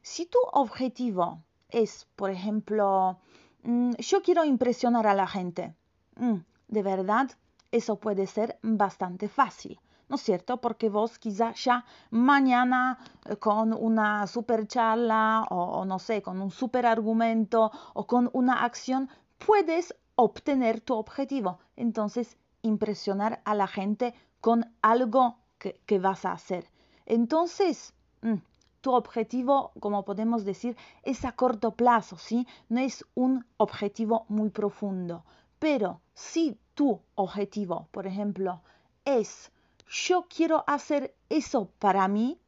Si 0.01 0.27
tu 0.27 0.39
objetivo 0.53 1.43
es, 1.69 2.07
por 2.15 2.31
ejemplo, 2.31 3.19
mm, 3.65 3.95
yo 3.99 4.23
quiero 4.23 4.45
impresionar 4.45 5.09
a 5.09 5.15
la 5.15 5.27
gente, 5.27 5.75
mm, 6.17 6.37
de 6.69 6.83
verdad, 6.83 7.31
eso 7.73 7.97
puede 7.97 8.27
ser 8.27 8.59
bastante 8.63 9.29
fácil. 9.29 9.81
¿no 10.09 10.17
es 10.17 10.23
cierto? 10.23 10.57
Porque 10.59 10.89
vos 10.89 11.19
quizá 11.19 11.53
ya 11.53 11.85
mañana 12.11 12.99
eh, 13.27 13.37
con 13.37 13.75
una 13.75 14.27
super 14.27 14.67
charla 14.67 15.47
o, 15.51 15.85
no 15.85 15.99
sé, 15.99 16.23
con 16.23 16.41
un 16.41 16.51
super 16.51 16.87
argumento 16.87 17.71
o 17.93 18.07
con 18.07 18.31
una 18.33 18.65
acción 18.65 19.11
puedes 19.45 19.95
obtener 20.15 20.81
tu 20.81 20.95
objetivo. 20.95 21.59
Entonces, 21.77 22.39
impresionar 22.63 23.41
a 23.45 23.55
la 23.55 23.67
gente 23.67 24.15
con 24.41 24.73
algo 24.83 25.39
que, 25.59 25.81
que 25.87 25.99
vas 25.99 26.25
a 26.25 26.33
hacer. 26.33 26.67
Entonces, 27.07 27.95
mm, 28.23 28.37
tu 28.81 28.93
objetivo, 28.93 29.73
como 29.81 30.05
podemos 30.05 30.45
decir, 30.45 30.77
es 31.03 31.25
a 31.25 31.33
corto 31.33 31.73
plazo, 31.73 32.19
¿sí? 32.19 32.47
No 32.69 32.81
es 32.81 33.05
un 33.15 33.45
objetivo 33.57 34.25
muy 34.29 34.51
profundo. 34.51 35.25
Pero 35.59 36.01
si 36.15 36.59
tu 36.75 37.01
objetivo, 37.17 37.89
por 37.91 38.07
ejemplo, 38.07 38.63
es 39.05 39.51
yo 39.89 40.27
quiero 40.29 40.65
hacer 40.67 41.15
eso 41.29 41.71
para 41.79 42.07
mí, 42.09 42.39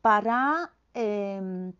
para, 0.00 0.72
em, 0.94 1.72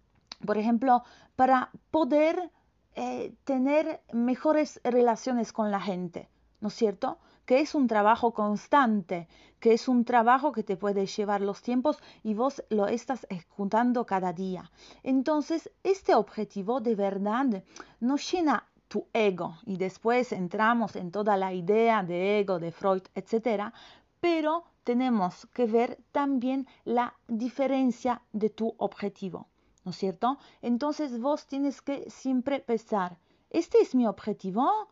por 0.44 0.58
ejemplo, 0.58 1.04
para 1.36 1.70
poder 1.90 2.50
eh, 2.94 3.34
tener 3.44 4.02
mejores 4.12 4.80
relaciones 4.82 5.52
con 5.52 5.70
la 5.70 5.80
gente, 5.80 6.28
¿no 6.60 6.68
es 6.68 6.74
cierto? 6.74 7.18
Que 7.46 7.60
es 7.60 7.74
un 7.74 7.86
trabajo 7.86 8.34
constante, 8.34 9.28
que 9.60 9.72
es 9.72 9.88
un 9.88 10.04
trabajo 10.04 10.52
que 10.52 10.62
te 10.62 10.76
puede 10.76 11.06
llevar 11.06 11.40
los 11.40 11.62
tiempos 11.62 11.98
y 12.22 12.34
vos 12.34 12.62
lo 12.68 12.86
estás 12.86 13.26
ejecutando 13.30 14.04
cada 14.04 14.32
día. 14.32 14.70
Entonces, 15.02 15.70
este 15.82 16.14
objetivo 16.14 16.80
de 16.80 16.94
verdad 16.94 17.64
no 18.00 18.16
llena 18.16 18.68
tu 18.88 19.06
ego 19.12 19.56
y 19.64 19.78
después 19.78 20.32
entramos 20.32 20.96
en 20.96 21.10
toda 21.10 21.36
la 21.36 21.54
idea 21.54 22.02
de 22.02 22.40
ego 22.40 22.58
de 22.58 22.72
Freud, 22.72 23.02
etcétera, 23.14 23.72
pero 24.20 24.64
tenemos 24.84 25.46
que 25.54 25.66
ver 25.66 25.98
también 26.12 26.66
la 26.84 27.14
diferencia 27.26 28.20
de 28.32 28.50
tu 28.50 28.74
objetivo. 28.76 29.48
¿no 29.86 29.90
es 29.90 29.98
cierto? 29.98 30.36
Entonces 30.62 31.20
vos 31.20 31.46
tienes 31.46 31.80
que 31.80 32.10
siempre 32.10 32.58
pensar, 32.58 33.18
¿este 33.50 33.78
es 33.78 33.94
mi 33.94 34.04
objetivo? 34.04 34.88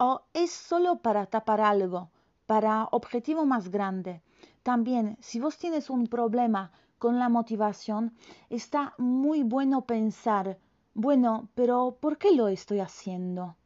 ¿O 0.00 0.22
es 0.32 0.52
solo 0.52 1.00
para 1.02 1.26
tapar 1.26 1.60
algo, 1.60 2.10
para 2.46 2.84
objetivo 2.92 3.44
más 3.44 3.68
grande? 3.68 4.22
También, 4.62 5.16
si 5.20 5.40
vos 5.40 5.58
tienes 5.58 5.90
un 5.90 6.06
problema 6.06 6.70
con 6.98 7.18
la 7.18 7.28
motivación, 7.28 8.14
está 8.48 8.94
muy 8.98 9.42
bueno 9.42 9.86
pensar, 9.86 10.58
bueno, 10.94 11.48
pero 11.56 11.96
¿por 12.00 12.16
qué 12.16 12.30
lo 12.32 12.46
estoy 12.46 12.78
haciendo? 12.78 13.56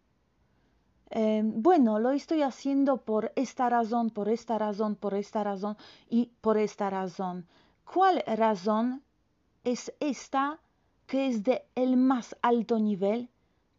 Eh, 1.11 1.43
bueno, 1.45 1.99
lo 1.99 2.13
estoy 2.13 2.41
haciendo 2.41 2.97
por 2.97 3.33
esta 3.37 3.69
razón, 3.69 4.09
por 4.09 4.31
esta 4.31 4.57
razón, 4.57 4.97
por 4.97 5.13
esta 5.13 5.45
razón 5.45 5.77
y 6.09 6.33
por 6.41 6.57
esta 6.57 6.89
razón. 6.89 7.47
¿Cuál 7.85 8.25
razón 8.27 9.03
es 9.65 9.93
esta 10.01 10.61
que 11.07 11.27
es 11.27 11.43
de 11.43 11.67
el 11.75 11.99
más 11.99 12.35
alto 12.41 12.79
nivel 12.79 13.29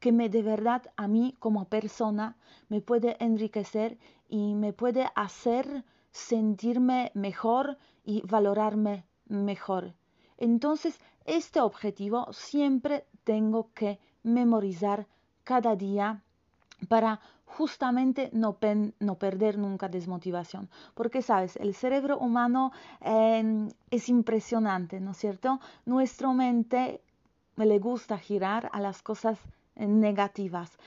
que 0.04 0.12
me 0.12 0.28
de 0.28 0.44
verdad 0.44 0.82
a 0.98 1.08
mí 1.08 1.34
como 1.40 1.70
persona 1.70 2.36
me 2.68 2.82
puede 2.82 3.16
enriquecer 3.24 3.98
y 4.28 4.54
me 4.54 4.74
puede 4.74 5.08
hacer 5.16 5.86
sentirme 6.12 7.14
mejor 7.14 7.78
y 8.04 8.22
valorarme 8.28 9.06
mejor. 9.30 9.94
Entonces, 10.38 11.00
este 11.24 11.62
objetivo 11.62 12.28
siempre 12.34 13.06
tengo 13.24 13.70
que 13.74 13.98
memorizar 14.24 15.08
cada 15.46 15.78
día 15.78 16.22
para 16.90 17.22
justamente 17.46 18.30
no, 18.34 18.58
no, 19.00 19.16
perder 19.16 19.58
nunca 19.58 19.88
desmotivación. 19.88 20.70
Porque, 20.96 21.22
sabes, 21.22 21.56
el 21.56 21.74
cerebro 21.74 22.18
humano 22.18 22.74
em, 23.00 23.70
es 23.90 24.10
impresionante, 24.10 25.00
¿no 25.00 25.12
es 25.12 25.18
cierto? 25.18 25.62
Nuestra 25.86 26.34
mente 26.34 27.00
le 27.56 27.80
gusta 27.80 28.18
girar 28.18 28.70
a 28.74 28.82
las 28.82 29.02
cosas 29.02 29.40
negativas. 29.76 30.78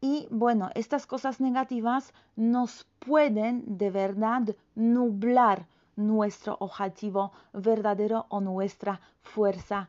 Y 0.00 0.28
bueno, 0.30 0.70
estas 0.74 1.06
cosas 1.06 1.40
negativas 1.40 2.12
nos 2.36 2.84
pueden 2.98 3.78
de 3.78 3.90
verdad 3.90 4.54
nublar 4.74 5.66
nuestro 5.96 6.56
objetivo 6.60 7.32
verdadero 7.52 8.26
o 8.28 8.40
nuestra 8.40 9.00
fuerza 9.22 9.88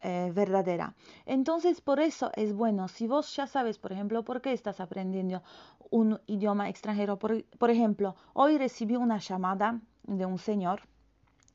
eh, 0.00 0.30
verdadera. 0.34 0.94
Entonces, 1.26 1.80
por 1.80 2.00
eso 2.00 2.30
es 2.36 2.54
bueno, 2.54 2.88
si 2.88 3.06
vos 3.06 3.34
ya 3.34 3.46
sabes, 3.46 3.78
por 3.78 3.92
ejemplo, 3.92 4.22
por 4.22 4.40
qué 4.40 4.52
estás 4.52 4.80
aprendiendo 4.80 5.42
un 5.90 6.20
idioma 6.26 6.68
extranjero, 6.68 7.18
por, 7.18 7.70
ejemplo, 7.70 8.14
hoy 8.32 8.58
recibí 8.58 8.96
una 8.96 9.18
llamada 9.18 9.80
de 10.04 10.24
un 10.24 10.38
señor 10.38 10.82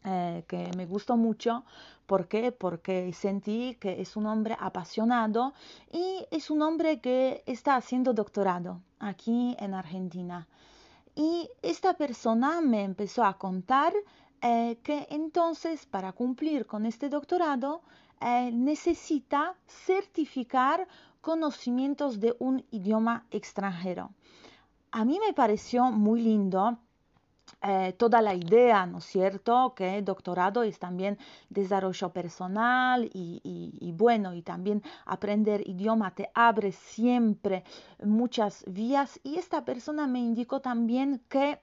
eh, 0.05 0.43
que 0.47 0.69
me 0.75 0.85
gustó 0.85 1.17
mucho. 1.17 1.63
¿Por 2.05 2.27
qué? 2.27 2.51
Porque 2.51 3.11
sentí 3.13 3.75
que 3.79 4.01
es 4.01 4.15
un 4.15 4.25
hombre 4.25 4.57
apasionado 4.59 5.53
y 5.91 6.25
es 6.31 6.49
un 6.49 6.61
hombre 6.61 6.99
que 6.99 7.43
está 7.45 7.75
haciendo 7.75 8.13
doctorado 8.13 8.81
aquí 8.99 9.55
en 9.59 9.73
Argentina. 9.73 10.47
Y 11.15 11.49
esta 11.61 11.93
persona 11.93 12.61
me 12.61 12.83
empezó 12.83 13.23
a 13.23 13.37
contar 13.37 13.93
eh, 14.41 14.77
que 14.83 15.07
entonces 15.09 15.85
para 15.85 16.11
cumplir 16.11 16.65
con 16.65 16.85
este 16.85 17.07
doctorado 17.07 17.81
eh, 18.19 18.51
necesita 18.51 19.55
certificar 19.67 20.87
conocimientos 21.21 22.19
de 22.19 22.35
un 22.39 22.65
idioma 22.71 23.25
extranjero. 23.31 24.11
A 24.91 25.05
mí 25.05 25.19
me 25.25 25.33
pareció 25.33 25.91
muy 25.91 26.21
lindo 26.21 26.77
eh, 27.65 27.93
toda 27.97 28.21
la 28.21 28.33
idea, 28.33 28.85
¿no 28.85 28.97
es 28.97 29.05
cierto?, 29.05 29.73
que 29.73 30.01
doctorado 30.01 30.63
es 30.63 30.79
también 30.79 31.17
desarrollo 31.49 32.09
personal 32.09 33.09
y, 33.13 33.39
y, 33.79 33.91
bueno, 33.93 34.33
y 34.33 34.41
también 34.41 34.83
aprender 35.05 35.67
idioma 35.67 36.13
te 36.13 36.29
abre 36.33 36.73
siempre 36.73 37.63
muchas 38.03 38.65
vías. 38.67 39.19
Y 39.23 39.37
esta 39.37 39.63
persona 39.63 40.07
me 40.07 40.19
indicó 40.19 40.59
también 40.59 41.21
que 41.29 41.59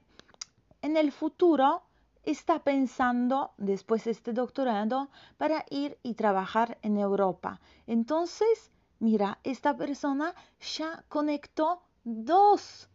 en 0.81 0.97
el 0.97 1.11
futuro 1.11 1.83
está 2.23 2.59
pensando 2.59 3.51
después 3.57 4.05
de 4.05 4.11
este 4.11 4.33
doctorado 4.33 5.09
para 5.37 5.65
ir 5.69 5.99
y 6.01 6.15
trabajar 6.15 6.79
en 6.81 6.97
Europa. 6.97 7.59
Entonces, 7.85 8.71
mira, 8.99 9.37
esta 9.43 9.77
persona 9.77 10.33
ya 10.59 11.03
conectó 11.09 11.83
dos 12.03 12.89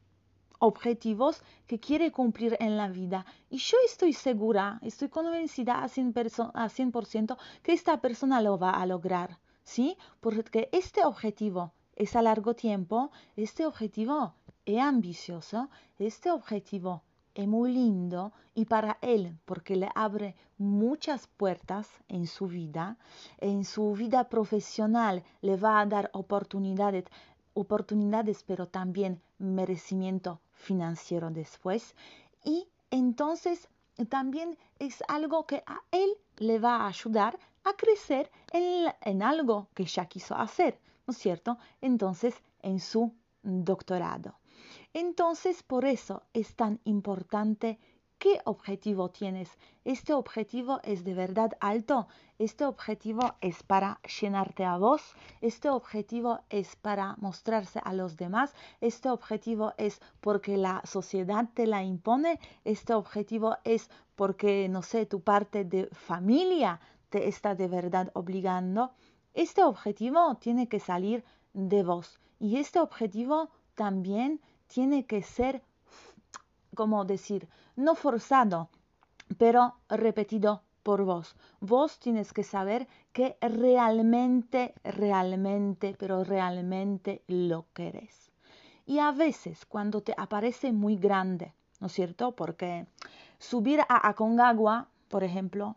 objetivos 0.59 1.43
que 1.67 1.81
quiere 1.81 2.13
cumplir 2.13 2.57
en 2.61 2.77
la 2.77 2.89
vida. 2.89 3.27
Y 3.51 3.59
yo 3.59 3.77
estoy 3.85 4.13
segura, 4.13 4.79
estoy 4.83 5.09
convencida 5.09 5.83
a 5.83 5.89
100%, 5.89 7.37
que 7.63 7.73
esta 7.73 8.01
persona 8.01 8.41
lo 8.41 8.59
va 8.59 8.71
a 8.71 8.87
lograr. 8.87 9.39
¿Sí? 9.65 9.97
Porque 10.21 10.69
este 10.71 11.05
objetivo 11.05 11.73
es 11.97 12.15
a 12.15 12.23
largo 12.23 12.55
tiempo, 12.55 13.11
este 13.35 13.67
objetivo 13.67 14.35
es 14.65 14.79
ambicioso, 14.79 15.69
este 15.99 16.31
objetivo 16.31 17.03
es 17.35 17.47
muy 17.47 17.73
lindo 17.73 18.33
y 18.55 18.65
para 18.65 18.99
él, 19.03 19.37
porque 19.45 19.77
le 19.77 19.89
abre 19.95 20.37
muchas 20.57 21.27
puertas 21.27 21.89
en 22.09 22.27
su 22.27 22.47
vida, 22.47 22.97
en 23.39 23.65
su 23.65 23.93
vida 23.93 24.29
profesional 24.29 25.23
le 25.43 25.57
va 25.57 25.81
a 25.81 25.87
dar 25.87 26.11
oportunidades, 26.15 27.05
oportunidades 27.53 28.43
pero 28.43 28.69
también 28.69 29.21
merecimiento 29.39 30.41
financiero 30.57 31.31
después. 31.31 31.95
Y 32.45 32.69
entonces 32.91 33.69
también 34.09 34.59
es 34.79 35.03
algo 35.09 35.47
que 35.47 35.63
a 35.67 35.81
él 35.91 36.11
le 36.39 36.59
va 36.59 36.77
a 36.77 36.89
ayudar 36.89 37.39
a 37.65 37.73
crecer 37.75 38.31
en, 38.53 38.93
en 39.01 39.23
algo 39.23 39.69
que 39.75 39.85
ya 39.85 40.07
quiso 40.07 40.35
hacer, 40.35 40.79
¿no 41.07 41.13
es 41.13 41.19
cierto? 41.19 41.59
Entonces, 41.81 42.35
en 42.61 42.81
su 42.81 43.13
doctorado. 43.43 44.35
Entonces, 44.93 45.63
por 45.63 45.85
eso 45.85 46.23
es 46.33 46.55
tan 46.55 46.81
importante 46.85 47.79
qué 48.19 48.41
objetivo 48.45 49.11
tienes. 49.11 49.51
¿Este 49.85 50.13
objetivo 50.13 50.81
es 50.83 51.05
de 51.05 51.15
verdad 51.15 51.53
alto? 51.61 52.09
¿Este 52.39 52.65
objetivo 52.65 53.35
es 53.41 53.63
para 53.63 54.01
llenarte 54.21 54.65
a 54.65 54.79
vos? 54.79 55.03
¿Este 55.41 55.69
objetivo 55.69 56.41
es 56.51 56.77
para 56.77 57.15
mostrarse 57.19 57.81
a 57.85 57.93
los 57.93 58.17
demás? 58.17 58.55
¿Este 58.81 59.09
objetivo 59.11 59.75
es 59.77 60.01
porque 60.21 60.57
la 60.57 60.83
sociedad 60.85 61.49
te 61.55 61.67
la 61.67 61.83
impone? 61.85 62.41
¿Este 62.65 62.95
objetivo 62.95 63.57
es 63.65 63.91
porque, 64.17 64.69
no 64.69 64.83
sé, 64.83 65.07
tu 65.07 65.21
parte 65.21 65.65
de 65.65 65.89
familia 65.93 66.81
te 67.11 67.29
está 67.29 67.55
de 67.55 67.69
verdad 67.69 68.11
obligando? 68.15 68.93
Este 69.35 69.63
objetivo 69.63 70.37
tiene 70.37 70.69
que 70.69 70.81
salir 70.81 71.25
de 71.53 71.83
vos. 71.83 72.19
Y 72.39 72.57
este 72.57 72.81
objetivo 72.81 73.51
también 73.75 74.41
tiene 74.67 75.07
que 75.07 75.23
ser, 75.23 75.63
como 76.77 77.05
decir, 77.05 77.49
no 77.75 77.97
forzado, 77.97 78.69
pero 79.39 79.75
repetido 79.89 80.63
por 80.85 81.03
vos. 81.03 81.35
Vos 81.59 81.99
tienes 81.99 82.33
que 82.33 82.45
saber 82.45 82.87
que 83.13 83.37
realmente, 83.41 84.73
realmente, 84.85 85.97
pero 85.99 86.23
realmente 86.23 87.23
lo 87.27 87.67
querés. 87.75 88.31
Y 88.87 89.01
a 89.01 89.11
veces 89.11 89.67
cuando 89.67 90.03
te 90.03 90.15
aparece 90.17 90.71
muy 90.71 90.97
grande, 90.97 91.53
¿no 91.81 91.89
es 91.89 91.93
cierto? 91.93 92.37
Porque 92.37 92.87
subir 93.41 93.81
a 93.81 94.09
Aconcagua, 94.09 94.87
por 95.09 95.25
ejemplo, 95.25 95.75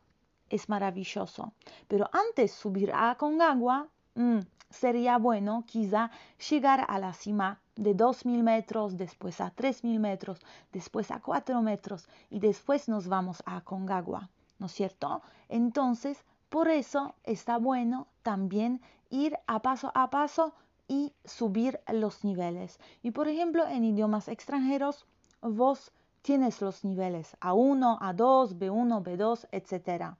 es 0.48 0.70
maravilloso. 0.70 1.54
Pero 1.88 2.08
antes 2.14 2.52
subir 2.52 2.92
a 2.92 3.10
Aconcagua, 3.10 3.88
mm, 4.14 4.40
sería 4.70 5.18
bueno 5.18 5.64
quizá 5.66 6.12
llegar 6.50 6.86
a 6.88 7.00
la 7.00 7.14
cima 7.14 7.60
de 7.80 7.96
2.000 7.96 8.44
metros, 8.44 8.98
después 8.98 9.42
a 9.42 9.54
3.000 9.56 10.00
metros, 10.00 10.40
después 10.72 11.12
a 11.12 11.20
4 11.20 11.62
metros 11.62 12.08
y 12.30 12.40
después 12.40 12.88
nos 12.90 13.08
vamos 13.08 13.42
a 13.46 13.62
Concagua. 13.62 14.30
¿no 14.60 14.66
es 14.68 14.74
cierto? 14.74 15.22
Entonces, 15.48 16.24
por 16.50 16.68
eso 16.68 17.16
está 17.24 17.58
bueno 17.58 18.08
también 18.22 18.82
ir 19.10 19.38
a 19.48 19.62
paso 19.62 19.92
a 19.96 20.10
paso 20.10 20.54
y 20.88 21.14
subir 21.24 21.80
los 21.92 22.24
niveles. 22.24 22.80
Y 23.02 23.12
por 23.12 23.28
ejemplo, 23.28 23.66
en 23.68 23.84
idiomas 23.86 24.28
extranjeros, 24.28 25.06
vos 25.42 25.92
tienes 26.22 26.62
los 26.62 26.84
niveles 26.84 27.38
A1, 27.40 28.00
A2, 28.00 28.58
B1, 28.58 29.04
B2, 29.04 29.48
etc. 29.52 30.16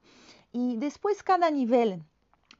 Y 0.52 0.76
después 0.76 1.22
cada 1.22 1.50
nivel 1.50 2.02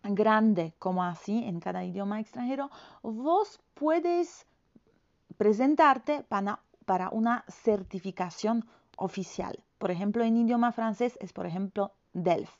grande, 0.03 0.75
como 0.79 1.03
así 1.03 1.45
en 1.45 1.61
cada 1.61 1.85
idioma 1.85 2.21
extranjero, 2.21 2.71
vos 3.03 3.61
puedes 3.75 4.47
presentarte 5.41 6.23
para, 6.23 6.61
para 6.85 7.09
una 7.09 7.47
certificación 7.49 8.67
oficial. 8.99 9.59
Por 9.79 9.91
ejemplo, 9.91 10.23
en 10.23 10.37
idioma 10.37 10.71
francés 10.71 11.17
es, 11.19 11.33
por 11.33 11.47
ejemplo, 11.47 11.95
DELF. 12.13 12.51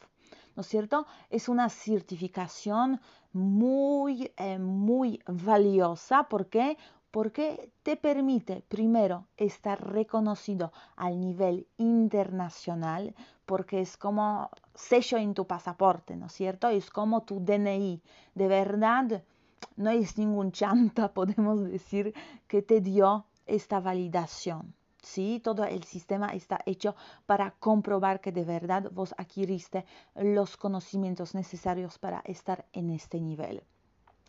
¿no 0.57 0.63
es 0.63 0.67
cierto? 0.67 1.07
Es 1.29 1.51
una 1.51 1.69
certificación 1.69 2.99
muy, 3.35 4.33
eh, 4.39 4.59
muy 4.59 5.21
valiosa. 5.27 6.23
¿Por 6.23 6.47
qué? 6.47 6.79
Porque 7.11 7.71
te 7.83 7.99
permite, 7.99 8.65
primero, 8.67 9.27
estar 9.37 9.79
reconocido 9.93 10.73
al 10.97 11.21
nivel 11.21 11.67
internacional, 11.77 13.15
porque 13.45 13.83
es 13.83 13.99
como 13.99 14.49
sello 14.75 15.19
en 15.19 15.35
tu 15.35 15.47
pasaporte, 15.47 16.17
¿no 16.17 16.29
es 16.29 16.33
cierto? 16.33 16.71
Es 16.71 16.89
como 16.89 17.25
tu 17.25 17.45
DNI. 17.45 18.01
De 18.35 18.49
verdad, 18.49 19.23
no 19.77 19.91
es 19.91 20.19
ningún 20.19 20.53
chanta, 20.53 21.13
podemos 21.15 21.63
decir, 21.65 22.15
que 22.47 22.63
te 22.63 22.81
dio 22.81 23.27
esta 23.47 23.81
validación. 23.81 24.75
¿sí? 25.03 25.41
Todo 25.43 25.65
el 25.65 25.85
sistema 25.85 26.29
está 26.29 26.61
hecho 26.67 26.95
para 27.27 27.53
comprobar 27.53 28.21
que 28.21 28.33
de 28.33 28.45
verdad 28.45 28.91
vos 28.93 29.15
adquiriste 29.17 29.85
los 30.15 30.57
conocimientos 30.57 31.35
necesarios 31.35 31.99
para 31.99 32.21
estar 32.25 32.67
en 32.73 32.91
este 32.91 33.21
nivel. 33.21 33.63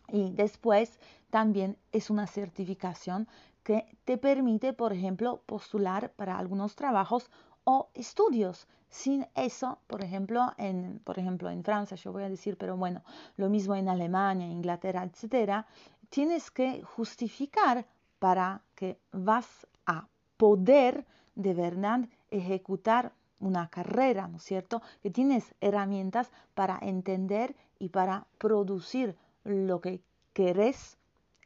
Y 0.08 0.30
después 0.30 0.98
también 1.30 1.78
es 1.92 2.10
una 2.10 2.26
certificación 2.26 3.28
que 3.62 3.86
te 4.04 4.18
permite, 4.18 4.72
por 4.72 4.92
ejemplo, 4.92 5.42
postular 5.46 6.12
para 6.12 6.36
algunos 6.36 6.74
trabajos 6.74 7.30
o 7.64 7.88
estudios. 7.94 8.66
Sin 8.88 9.26
eso, 9.34 9.78
por 9.86 10.02
ejemplo, 10.02 10.52
en, 10.58 11.00
por 11.04 11.18
ejemplo, 11.18 11.48
en 11.48 11.64
Francia, 11.64 11.96
yo 11.96 12.12
voy 12.12 12.24
a 12.24 12.28
decir, 12.28 12.58
pero 12.58 12.76
bueno, 12.76 13.02
lo 13.36 13.48
mismo 13.48 13.74
en 13.74 13.88
Alemania, 13.88 14.46
Inglaterra, 14.46 15.02
etcétera, 15.04 15.66
tienes 16.10 16.50
que 16.50 16.82
justificar 16.82 17.86
para 18.18 18.62
que 18.74 18.98
vas 19.12 19.66
a 19.86 20.06
poder 20.36 21.06
de 21.34 21.54
verdad 21.54 22.00
ejecutar 22.30 23.12
una 23.40 23.68
carrera, 23.68 24.28
¿no 24.28 24.36
es 24.36 24.44
cierto? 24.44 24.82
Que 25.02 25.10
tienes 25.10 25.54
herramientas 25.60 26.30
para 26.54 26.78
entender 26.80 27.56
y 27.78 27.88
para 27.88 28.26
producir 28.38 29.16
lo 29.44 29.80
que 29.80 30.02
querés 30.32 30.96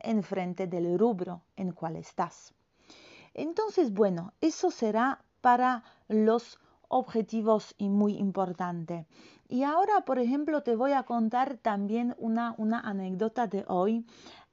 en 0.01 0.23
frente 0.23 0.67
del 0.67 0.99
rubro 0.99 1.43
en 1.57 1.73
cual 1.73 1.97
estás. 1.97 2.53
Entonces, 3.35 3.93
bueno, 3.93 4.33
eso 4.41 4.71
será 4.71 5.25
para 5.47 5.85
los 6.09 6.59
objetivos 6.89 7.77
y 7.79 7.89
muy 7.89 8.17
importante. 8.17 9.07
Y 9.49 9.63
ahora, 9.63 10.05
por 10.05 10.19
ejemplo, 10.19 10.65
te 10.65 10.75
voy 10.75 10.91
a 10.91 11.05
contar 11.05 11.57
también 11.59 12.17
una, 12.19 12.57
anécdota 12.81 13.47
de 13.47 13.65
hoy 13.69 14.05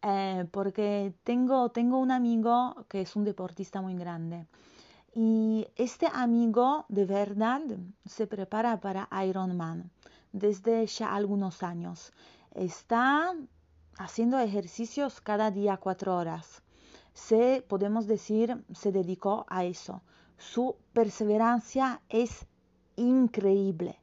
eh, 0.03 0.45
porque 0.51 1.15
tengo, 1.23 1.69
tengo 1.69 1.97
un 1.97 2.11
amigo 2.11 2.85
que 2.89 3.01
es 3.01 3.15
un 3.15 3.23
deportista 3.23 3.81
muy 3.81 3.95
grande. 3.95 4.45
Y 5.15 5.65
este 5.77 6.07
amigo 6.13 6.85
de 6.89 7.05
verdad 7.05 7.61
se 8.05 8.27
prepara 8.27 8.79
para 8.79 9.09
Ironman 9.25 9.89
desde 10.31 10.85
ya 10.85 11.15
algunos 11.15 11.63
años. 11.63 12.13
Está 12.53 13.33
haciendo 13.97 14.37
ejercicios 14.37 15.21
cada 15.21 15.49
día 15.49 15.77
cuatro 15.77 16.15
horas. 16.15 16.61
Se, 17.15 17.65
podemos 17.67 18.05
decir, 18.05 18.63
se 18.75 18.91
dedicó 18.91 19.47
a 19.49 19.65
eso. 19.65 20.03
Su 20.37 20.75
perseverancia 20.93 22.01
es 22.09 22.45
increíble. 22.95 23.99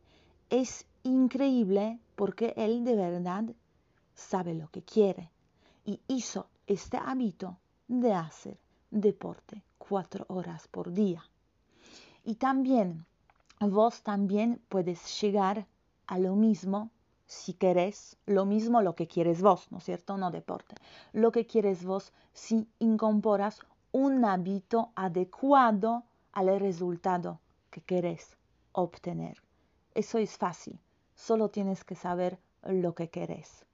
Es 0.49 0.87
increíble 1.03 1.99
porque 2.17 2.55
él 2.57 2.85
de 2.85 2.97
verdad 2.97 3.45
sabe 4.15 4.55
lo 4.55 4.69
que 4.69 4.83
quiere 4.83 5.31
y 5.85 6.01
hizo 6.09 6.49
este 6.67 6.97
hábito 6.97 7.59
de 7.89 8.13
hacer 8.13 8.59
deporte 8.91 9.63
cuatro 9.79 10.25
horas 10.29 10.69
por 10.69 10.93
día. 10.93 11.25
Y 12.25 12.35
también, 12.35 13.07
vos 13.61 14.03
también 14.03 14.61
puedes 14.69 15.21
llegar 15.21 15.67
a 16.07 16.19
lo 16.19 16.37
mismo 16.37 16.91
si 17.27 17.55
querés, 17.55 18.17
lo 18.27 18.45
mismo 18.45 18.83
lo 18.83 18.97
que 18.97 19.07
quieres 19.07 19.41
vos, 19.41 19.71
¿no 19.71 19.79
es 19.79 19.85
cierto? 19.85 20.17
No 20.17 20.33
deporte. 20.33 20.75
Lo 21.13 21.31
que 21.31 21.47
quieres 21.47 21.85
vos 21.85 22.13
si 22.33 22.69
incorporas 22.81 23.61
un 23.93 24.25
hábito 24.25 24.91
adecuado 24.97 26.05
al 26.33 26.59
resultado 26.61 27.41
que 27.71 27.81
querés 27.81 28.37
obtener. 28.73 29.37
Eso 29.95 30.19
es 30.19 30.37
fácil, 30.37 30.79
solo 31.15 31.49
tienes 31.49 31.85
que 31.85 31.95
saber 31.95 32.39
lo 32.63 32.95
que 32.95 33.11
querés. 33.11 33.65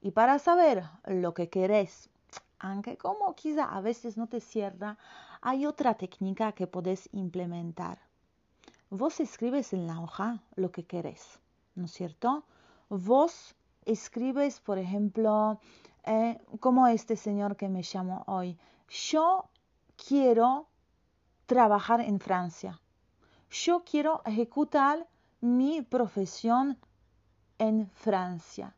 Y 0.00 0.10
para 0.10 0.38
saber 0.38 0.84
lo 1.06 1.32
que 1.34 1.48
querés, 1.48 2.10
aunque 2.58 2.96
como 2.96 3.34
quizá 3.34 3.64
a 3.64 3.80
veces 3.80 4.16
no 4.16 4.26
te 4.26 4.40
cierra, 4.40 4.98
hay 5.40 5.66
otra 5.66 5.94
técnica 5.94 6.52
que 6.52 6.66
podés 6.66 7.08
implementar. 7.12 7.98
Vos 8.90 9.20
escribes 9.20 9.72
en 9.72 9.86
la 9.86 10.00
hoja 10.00 10.42
lo 10.54 10.70
que 10.70 10.84
querés, 10.84 11.40
¿no 11.74 11.86
es 11.86 11.92
cierto? 11.92 12.44
Vos 12.88 13.54
escribes, 13.84 14.60
por 14.60 14.78
ejemplo, 14.78 15.58
eh, 16.04 16.38
como 16.60 16.86
este 16.86 17.16
señor 17.16 17.56
que 17.56 17.68
me 17.68 17.82
llamó 17.82 18.22
hoy, 18.26 18.58
yo 18.88 19.48
quiero 19.96 20.66
trabajar 21.52 22.00
en 22.00 22.18
Francia. 22.18 22.80
Yo 23.50 23.84
quiero 23.84 24.22
ejecutar 24.24 25.06
mi 25.42 25.82
profesión 25.82 26.78
en 27.58 27.90
Francia 27.90 28.74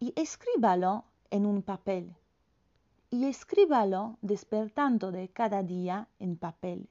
y 0.00 0.12
escríbalo 0.16 1.04
en 1.30 1.46
un 1.46 1.62
papel. 1.62 2.12
Y 3.10 3.26
escríbalo 3.26 4.18
despertando 4.22 5.12
de 5.12 5.28
cada 5.28 5.62
día 5.62 6.08
en 6.18 6.36
papel. 6.36 6.88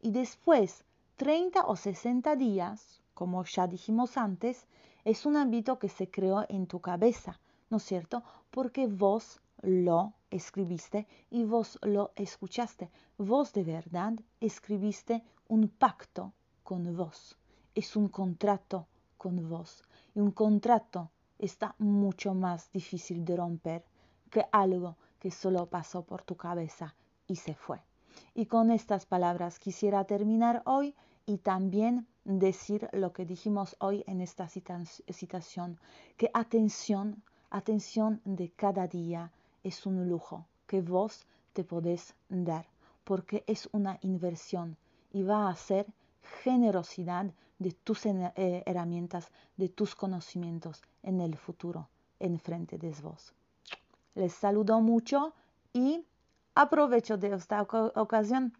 Y 0.00 0.12
después, 0.12 0.84
30 1.16 1.66
o 1.66 1.74
60 1.74 2.36
días, 2.36 3.02
como 3.14 3.42
ya 3.42 3.66
dijimos 3.66 4.16
antes, 4.16 4.68
es 5.04 5.26
un 5.26 5.36
hábito 5.36 5.80
que 5.80 5.88
se 5.88 6.08
creó 6.08 6.46
en 6.48 6.68
tu 6.68 6.78
cabeza, 6.78 7.40
¿no 7.68 7.78
es 7.78 7.82
cierto? 7.82 8.22
Porque 8.52 8.86
vos 8.86 9.40
lo 9.64 10.14
escribiste 10.30 11.06
y 11.30 11.44
vos 11.44 11.78
lo 11.82 12.12
escuchaste. 12.16 12.90
Vos 13.18 13.52
de 13.52 13.64
verdad 13.64 14.14
escribiste 14.40 15.22
un 15.48 15.68
pacto 15.68 16.32
con 16.62 16.96
vos. 16.96 17.36
Es 17.74 17.96
un 17.96 18.08
contrato 18.08 18.86
con 19.16 19.48
vos. 19.48 19.82
Y 20.14 20.20
un 20.20 20.32
contrato 20.32 21.10
está 21.38 21.74
mucho 21.78 22.34
más 22.34 22.70
difícil 22.72 23.24
de 23.24 23.36
romper 23.36 23.84
que 24.30 24.44
algo 24.52 24.96
que 25.18 25.30
solo 25.30 25.66
pasó 25.66 26.02
por 26.02 26.22
tu 26.22 26.36
cabeza 26.36 26.94
y 27.26 27.36
se 27.36 27.54
fue. 27.54 27.80
Y 28.34 28.46
con 28.46 28.70
estas 28.70 29.06
palabras 29.06 29.58
quisiera 29.58 30.04
terminar 30.04 30.62
hoy 30.66 30.94
y 31.26 31.38
también 31.38 32.06
decir 32.24 32.88
lo 32.92 33.12
que 33.12 33.24
dijimos 33.24 33.76
hoy 33.80 34.04
en 34.06 34.20
esta 34.20 34.48
citación, 34.48 35.78
que 36.16 36.30
atención, 36.34 37.22
atención 37.50 38.20
de 38.24 38.50
cada 38.50 38.86
día 38.86 39.32
es 39.64 39.86
un 39.86 40.08
lujo 40.08 40.46
que 40.66 40.80
vos 40.80 41.26
te 41.52 41.64
podés 41.64 42.14
dar, 42.28 42.66
porque 43.02 43.42
es 43.46 43.68
una 43.72 43.98
inversión 44.02 44.76
y 45.12 45.22
va 45.22 45.48
a 45.48 45.56
ser 45.56 45.86
generosidad 46.42 47.26
de 47.58 47.72
tus 47.72 48.06
eh, 48.06 48.62
herramientas, 48.66 49.30
de 49.56 49.68
tus 49.68 49.94
conocimientos 49.94 50.82
en 51.02 51.20
el 51.20 51.36
futuro, 51.36 51.88
en 52.20 52.38
frente 52.38 52.78
de 52.78 52.90
vos. 53.02 53.32
Les 54.14 54.32
saludo 54.32 54.80
mucho 54.80 55.34
y 55.72 56.04
aprovecho 56.54 57.16
de 57.16 57.34
esta 57.34 57.62
ocasión 57.62 58.52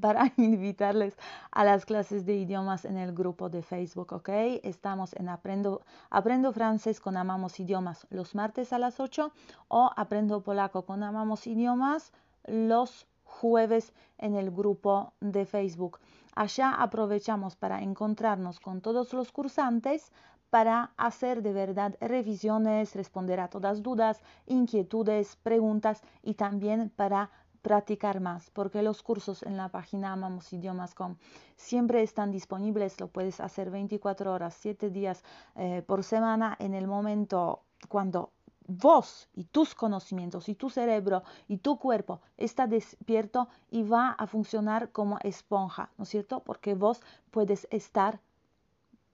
para 0.00 0.32
invitarles 0.36 1.16
a 1.50 1.64
las 1.64 1.84
clases 1.84 2.24
de 2.26 2.36
idiomas 2.36 2.84
en 2.84 2.96
el 2.96 3.12
grupo 3.12 3.48
de 3.48 3.62
Facebook, 3.62 4.12
¿ok? 4.12 4.28
Estamos 4.62 5.12
en 5.14 5.28
Aprendo, 5.28 5.82
Aprendo 6.10 6.52
Francés 6.52 7.00
con 7.00 7.16
Amamos 7.16 7.60
Idiomas 7.60 8.06
los 8.10 8.34
martes 8.34 8.72
a 8.72 8.78
las 8.78 9.00
8 9.00 9.32
o 9.68 9.90
Aprendo 9.96 10.42
Polaco 10.42 10.82
con 10.82 11.02
Amamos 11.02 11.46
Idiomas 11.46 12.12
los 12.44 13.06
jueves 13.24 13.92
en 14.18 14.34
el 14.34 14.50
grupo 14.50 15.12
de 15.20 15.46
Facebook. 15.46 15.98
Allá 16.34 16.70
aprovechamos 16.74 17.56
para 17.56 17.82
encontrarnos 17.82 18.60
con 18.60 18.80
todos 18.80 19.12
los 19.12 19.32
cursantes 19.32 20.10
para 20.52 20.92
hacer 20.98 21.42
de 21.42 21.54
verdad 21.54 21.96
revisiones, 22.00 22.94
responder 22.94 23.40
a 23.40 23.48
todas 23.48 23.82
dudas, 23.82 24.20
inquietudes, 24.46 25.36
preguntas 25.36 26.02
y 26.22 26.34
también 26.34 26.90
para 26.94 27.30
practicar 27.62 28.20
más, 28.20 28.50
porque 28.50 28.82
los 28.82 29.02
cursos 29.02 29.42
en 29.44 29.56
la 29.56 29.68
página 29.68 30.12
amamosidiomas.com 30.12 31.16
siempre 31.56 32.02
están 32.02 32.30
disponibles, 32.30 33.00
lo 33.00 33.08
puedes 33.08 33.40
hacer 33.40 33.70
24 33.70 34.32
horas, 34.32 34.56
7 34.60 34.90
días 34.90 35.22
eh, 35.54 35.82
por 35.86 36.02
semana 36.02 36.56
en 36.58 36.74
el 36.74 36.86
momento 36.86 37.62
cuando 37.88 38.30
vos 38.66 39.28
y 39.34 39.44
tus 39.44 39.74
conocimientos 39.74 40.48
y 40.48 40.54
tu 40.54 40.70
cerebro 40.70 41.22
y 41.48 41.58
tu 41.58 41.78
cuerpo 41.78 42.20
está 42.36 42.66
despierto 42.66 43.48
y 43.70 43.82
va 43.82 44.10
a 44.10 44.26
funcionar 44.26 44.90
como 44.90 45.18
esponja, 45.22 45.90
¿no 45.98 46.04
es 46.04 46.10
cierto? 46.10 46.40
Porque 46.40 46.74
vos 46.74 47.00
puedes 47.30 47.66
estar 47.70 48.20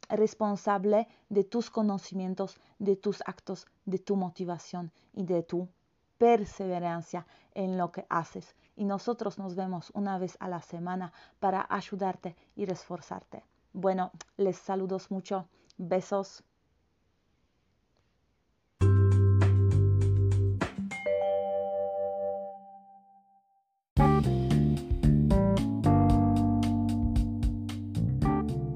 responsable 0.09 1.07
de 1.29 1.45
tus 1.45 1.71
conocimientos, 1.71 2.59
de 2.79 2.97
tus 2.97 3.23
actos, 3.27 3.67
de 3.85 3.99
tu 3.99 4.17
motivación 4.17 4.91
y 5.13 5.25
de 5.25 5.43
tu 5.43 5.69
perseverancia 6.19 7.27
en 7.55 7.79
lo 7.79 7.91
que 7.91 8.07
haces. 8.09 8.55
Y 8.77 8.85
nosotros 8.85 9.39
nos 9.39 9.55
vemos 9.55 9.91
una 9.95 10.19
vez 10.19 10.37
a 10.41 10.49
la 10.49 10.61
semana 10.61 11.13
para 11.41 11.67
ayudarte 11.69 12.37
y 12.55 12.67
reforzarte. 12.67 13.43
Bueno, 13.73 14.11
les 14.37 14.57
saludos 14.57 15.11
mucho. 15.11 15.47
Besos. 15.77 16.43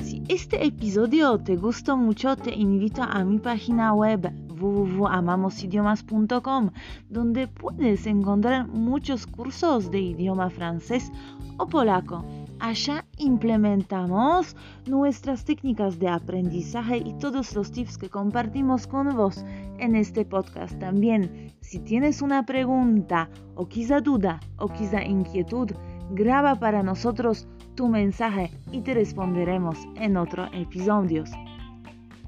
Si 0.00 0.22
este 0.28 0.64
episodio 0.64 1.38
te 1.38 1.56
gustó 1.56 1.96
mucho, 1.96 2.36
te 2.36 2.54
invito 2.54 3.02
a 3.02 3.24
mi 3.24 3.38
página 3.38 3.94
web 3.94 4.41
www.amamosidiomas.com, 4.62 6.70
donde 7.10 7.48
puedes 7.48 8.06
encontrar 8.06 8.68
muchos 8.68 9.26
cursos 9.26 9.90
de 9.90 10.00
idioma 10.00 10.48
francés 10.50 11.10
o 11.58 11.66
polaco. 11.66 12.24
Allá 12.60 13.04
implementamos 13.18 14.56
nuestras 14.86 15.44
técnicas 15.44 15.98
de 15.98 16.08
aprendizaje 16.08 16.98
y 16.98 17.12
todos 17.14 17.56
los 17.56 17.72
tips 17.72 17.98
que 17.98 18.08
compartimos 18.08 18.86
con 18.86 19.16
vos 19.16 19.44
en 19.78 19.96
este 19.96 20.24
podcast. 20.24 20.78
También, 20.78 21.52
si 21.60 21.80
tienes 21.80 22.22
una 22.22 22.46
pregunta 22.46 23.28
o 23.56 23.66
quizá 23.66 24.00
duda 24.00 24.38
o 24.58 24.68
quizá 24.68 25.02
inquietud, 25.02 25.72
graba 26.12 26.54
para 26.54 26.84
nosotros 26.84 27.48
tu 27.74 27.88
mensaje 27.88 28.52
y 28.70 28.82
te 28.82 28.94
responderemos 28.94 29.76
en 29.96 30.16
otro 30.16 30.46
episodio. 30.52 31.24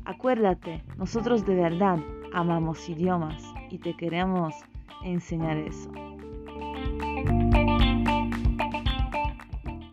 Acuérdate, 0.04 0.82
nosotros 0.98 1.46
de 1.46 1.54
verdad 1.54 2.00
amamos 2.34 2.88
idiomas 2.88 3.42
y 3.70 3.78
te 3.78 3.96
queremos 3.96 4.54
enseñar 5.04 5.56
eso. 5.56 5.90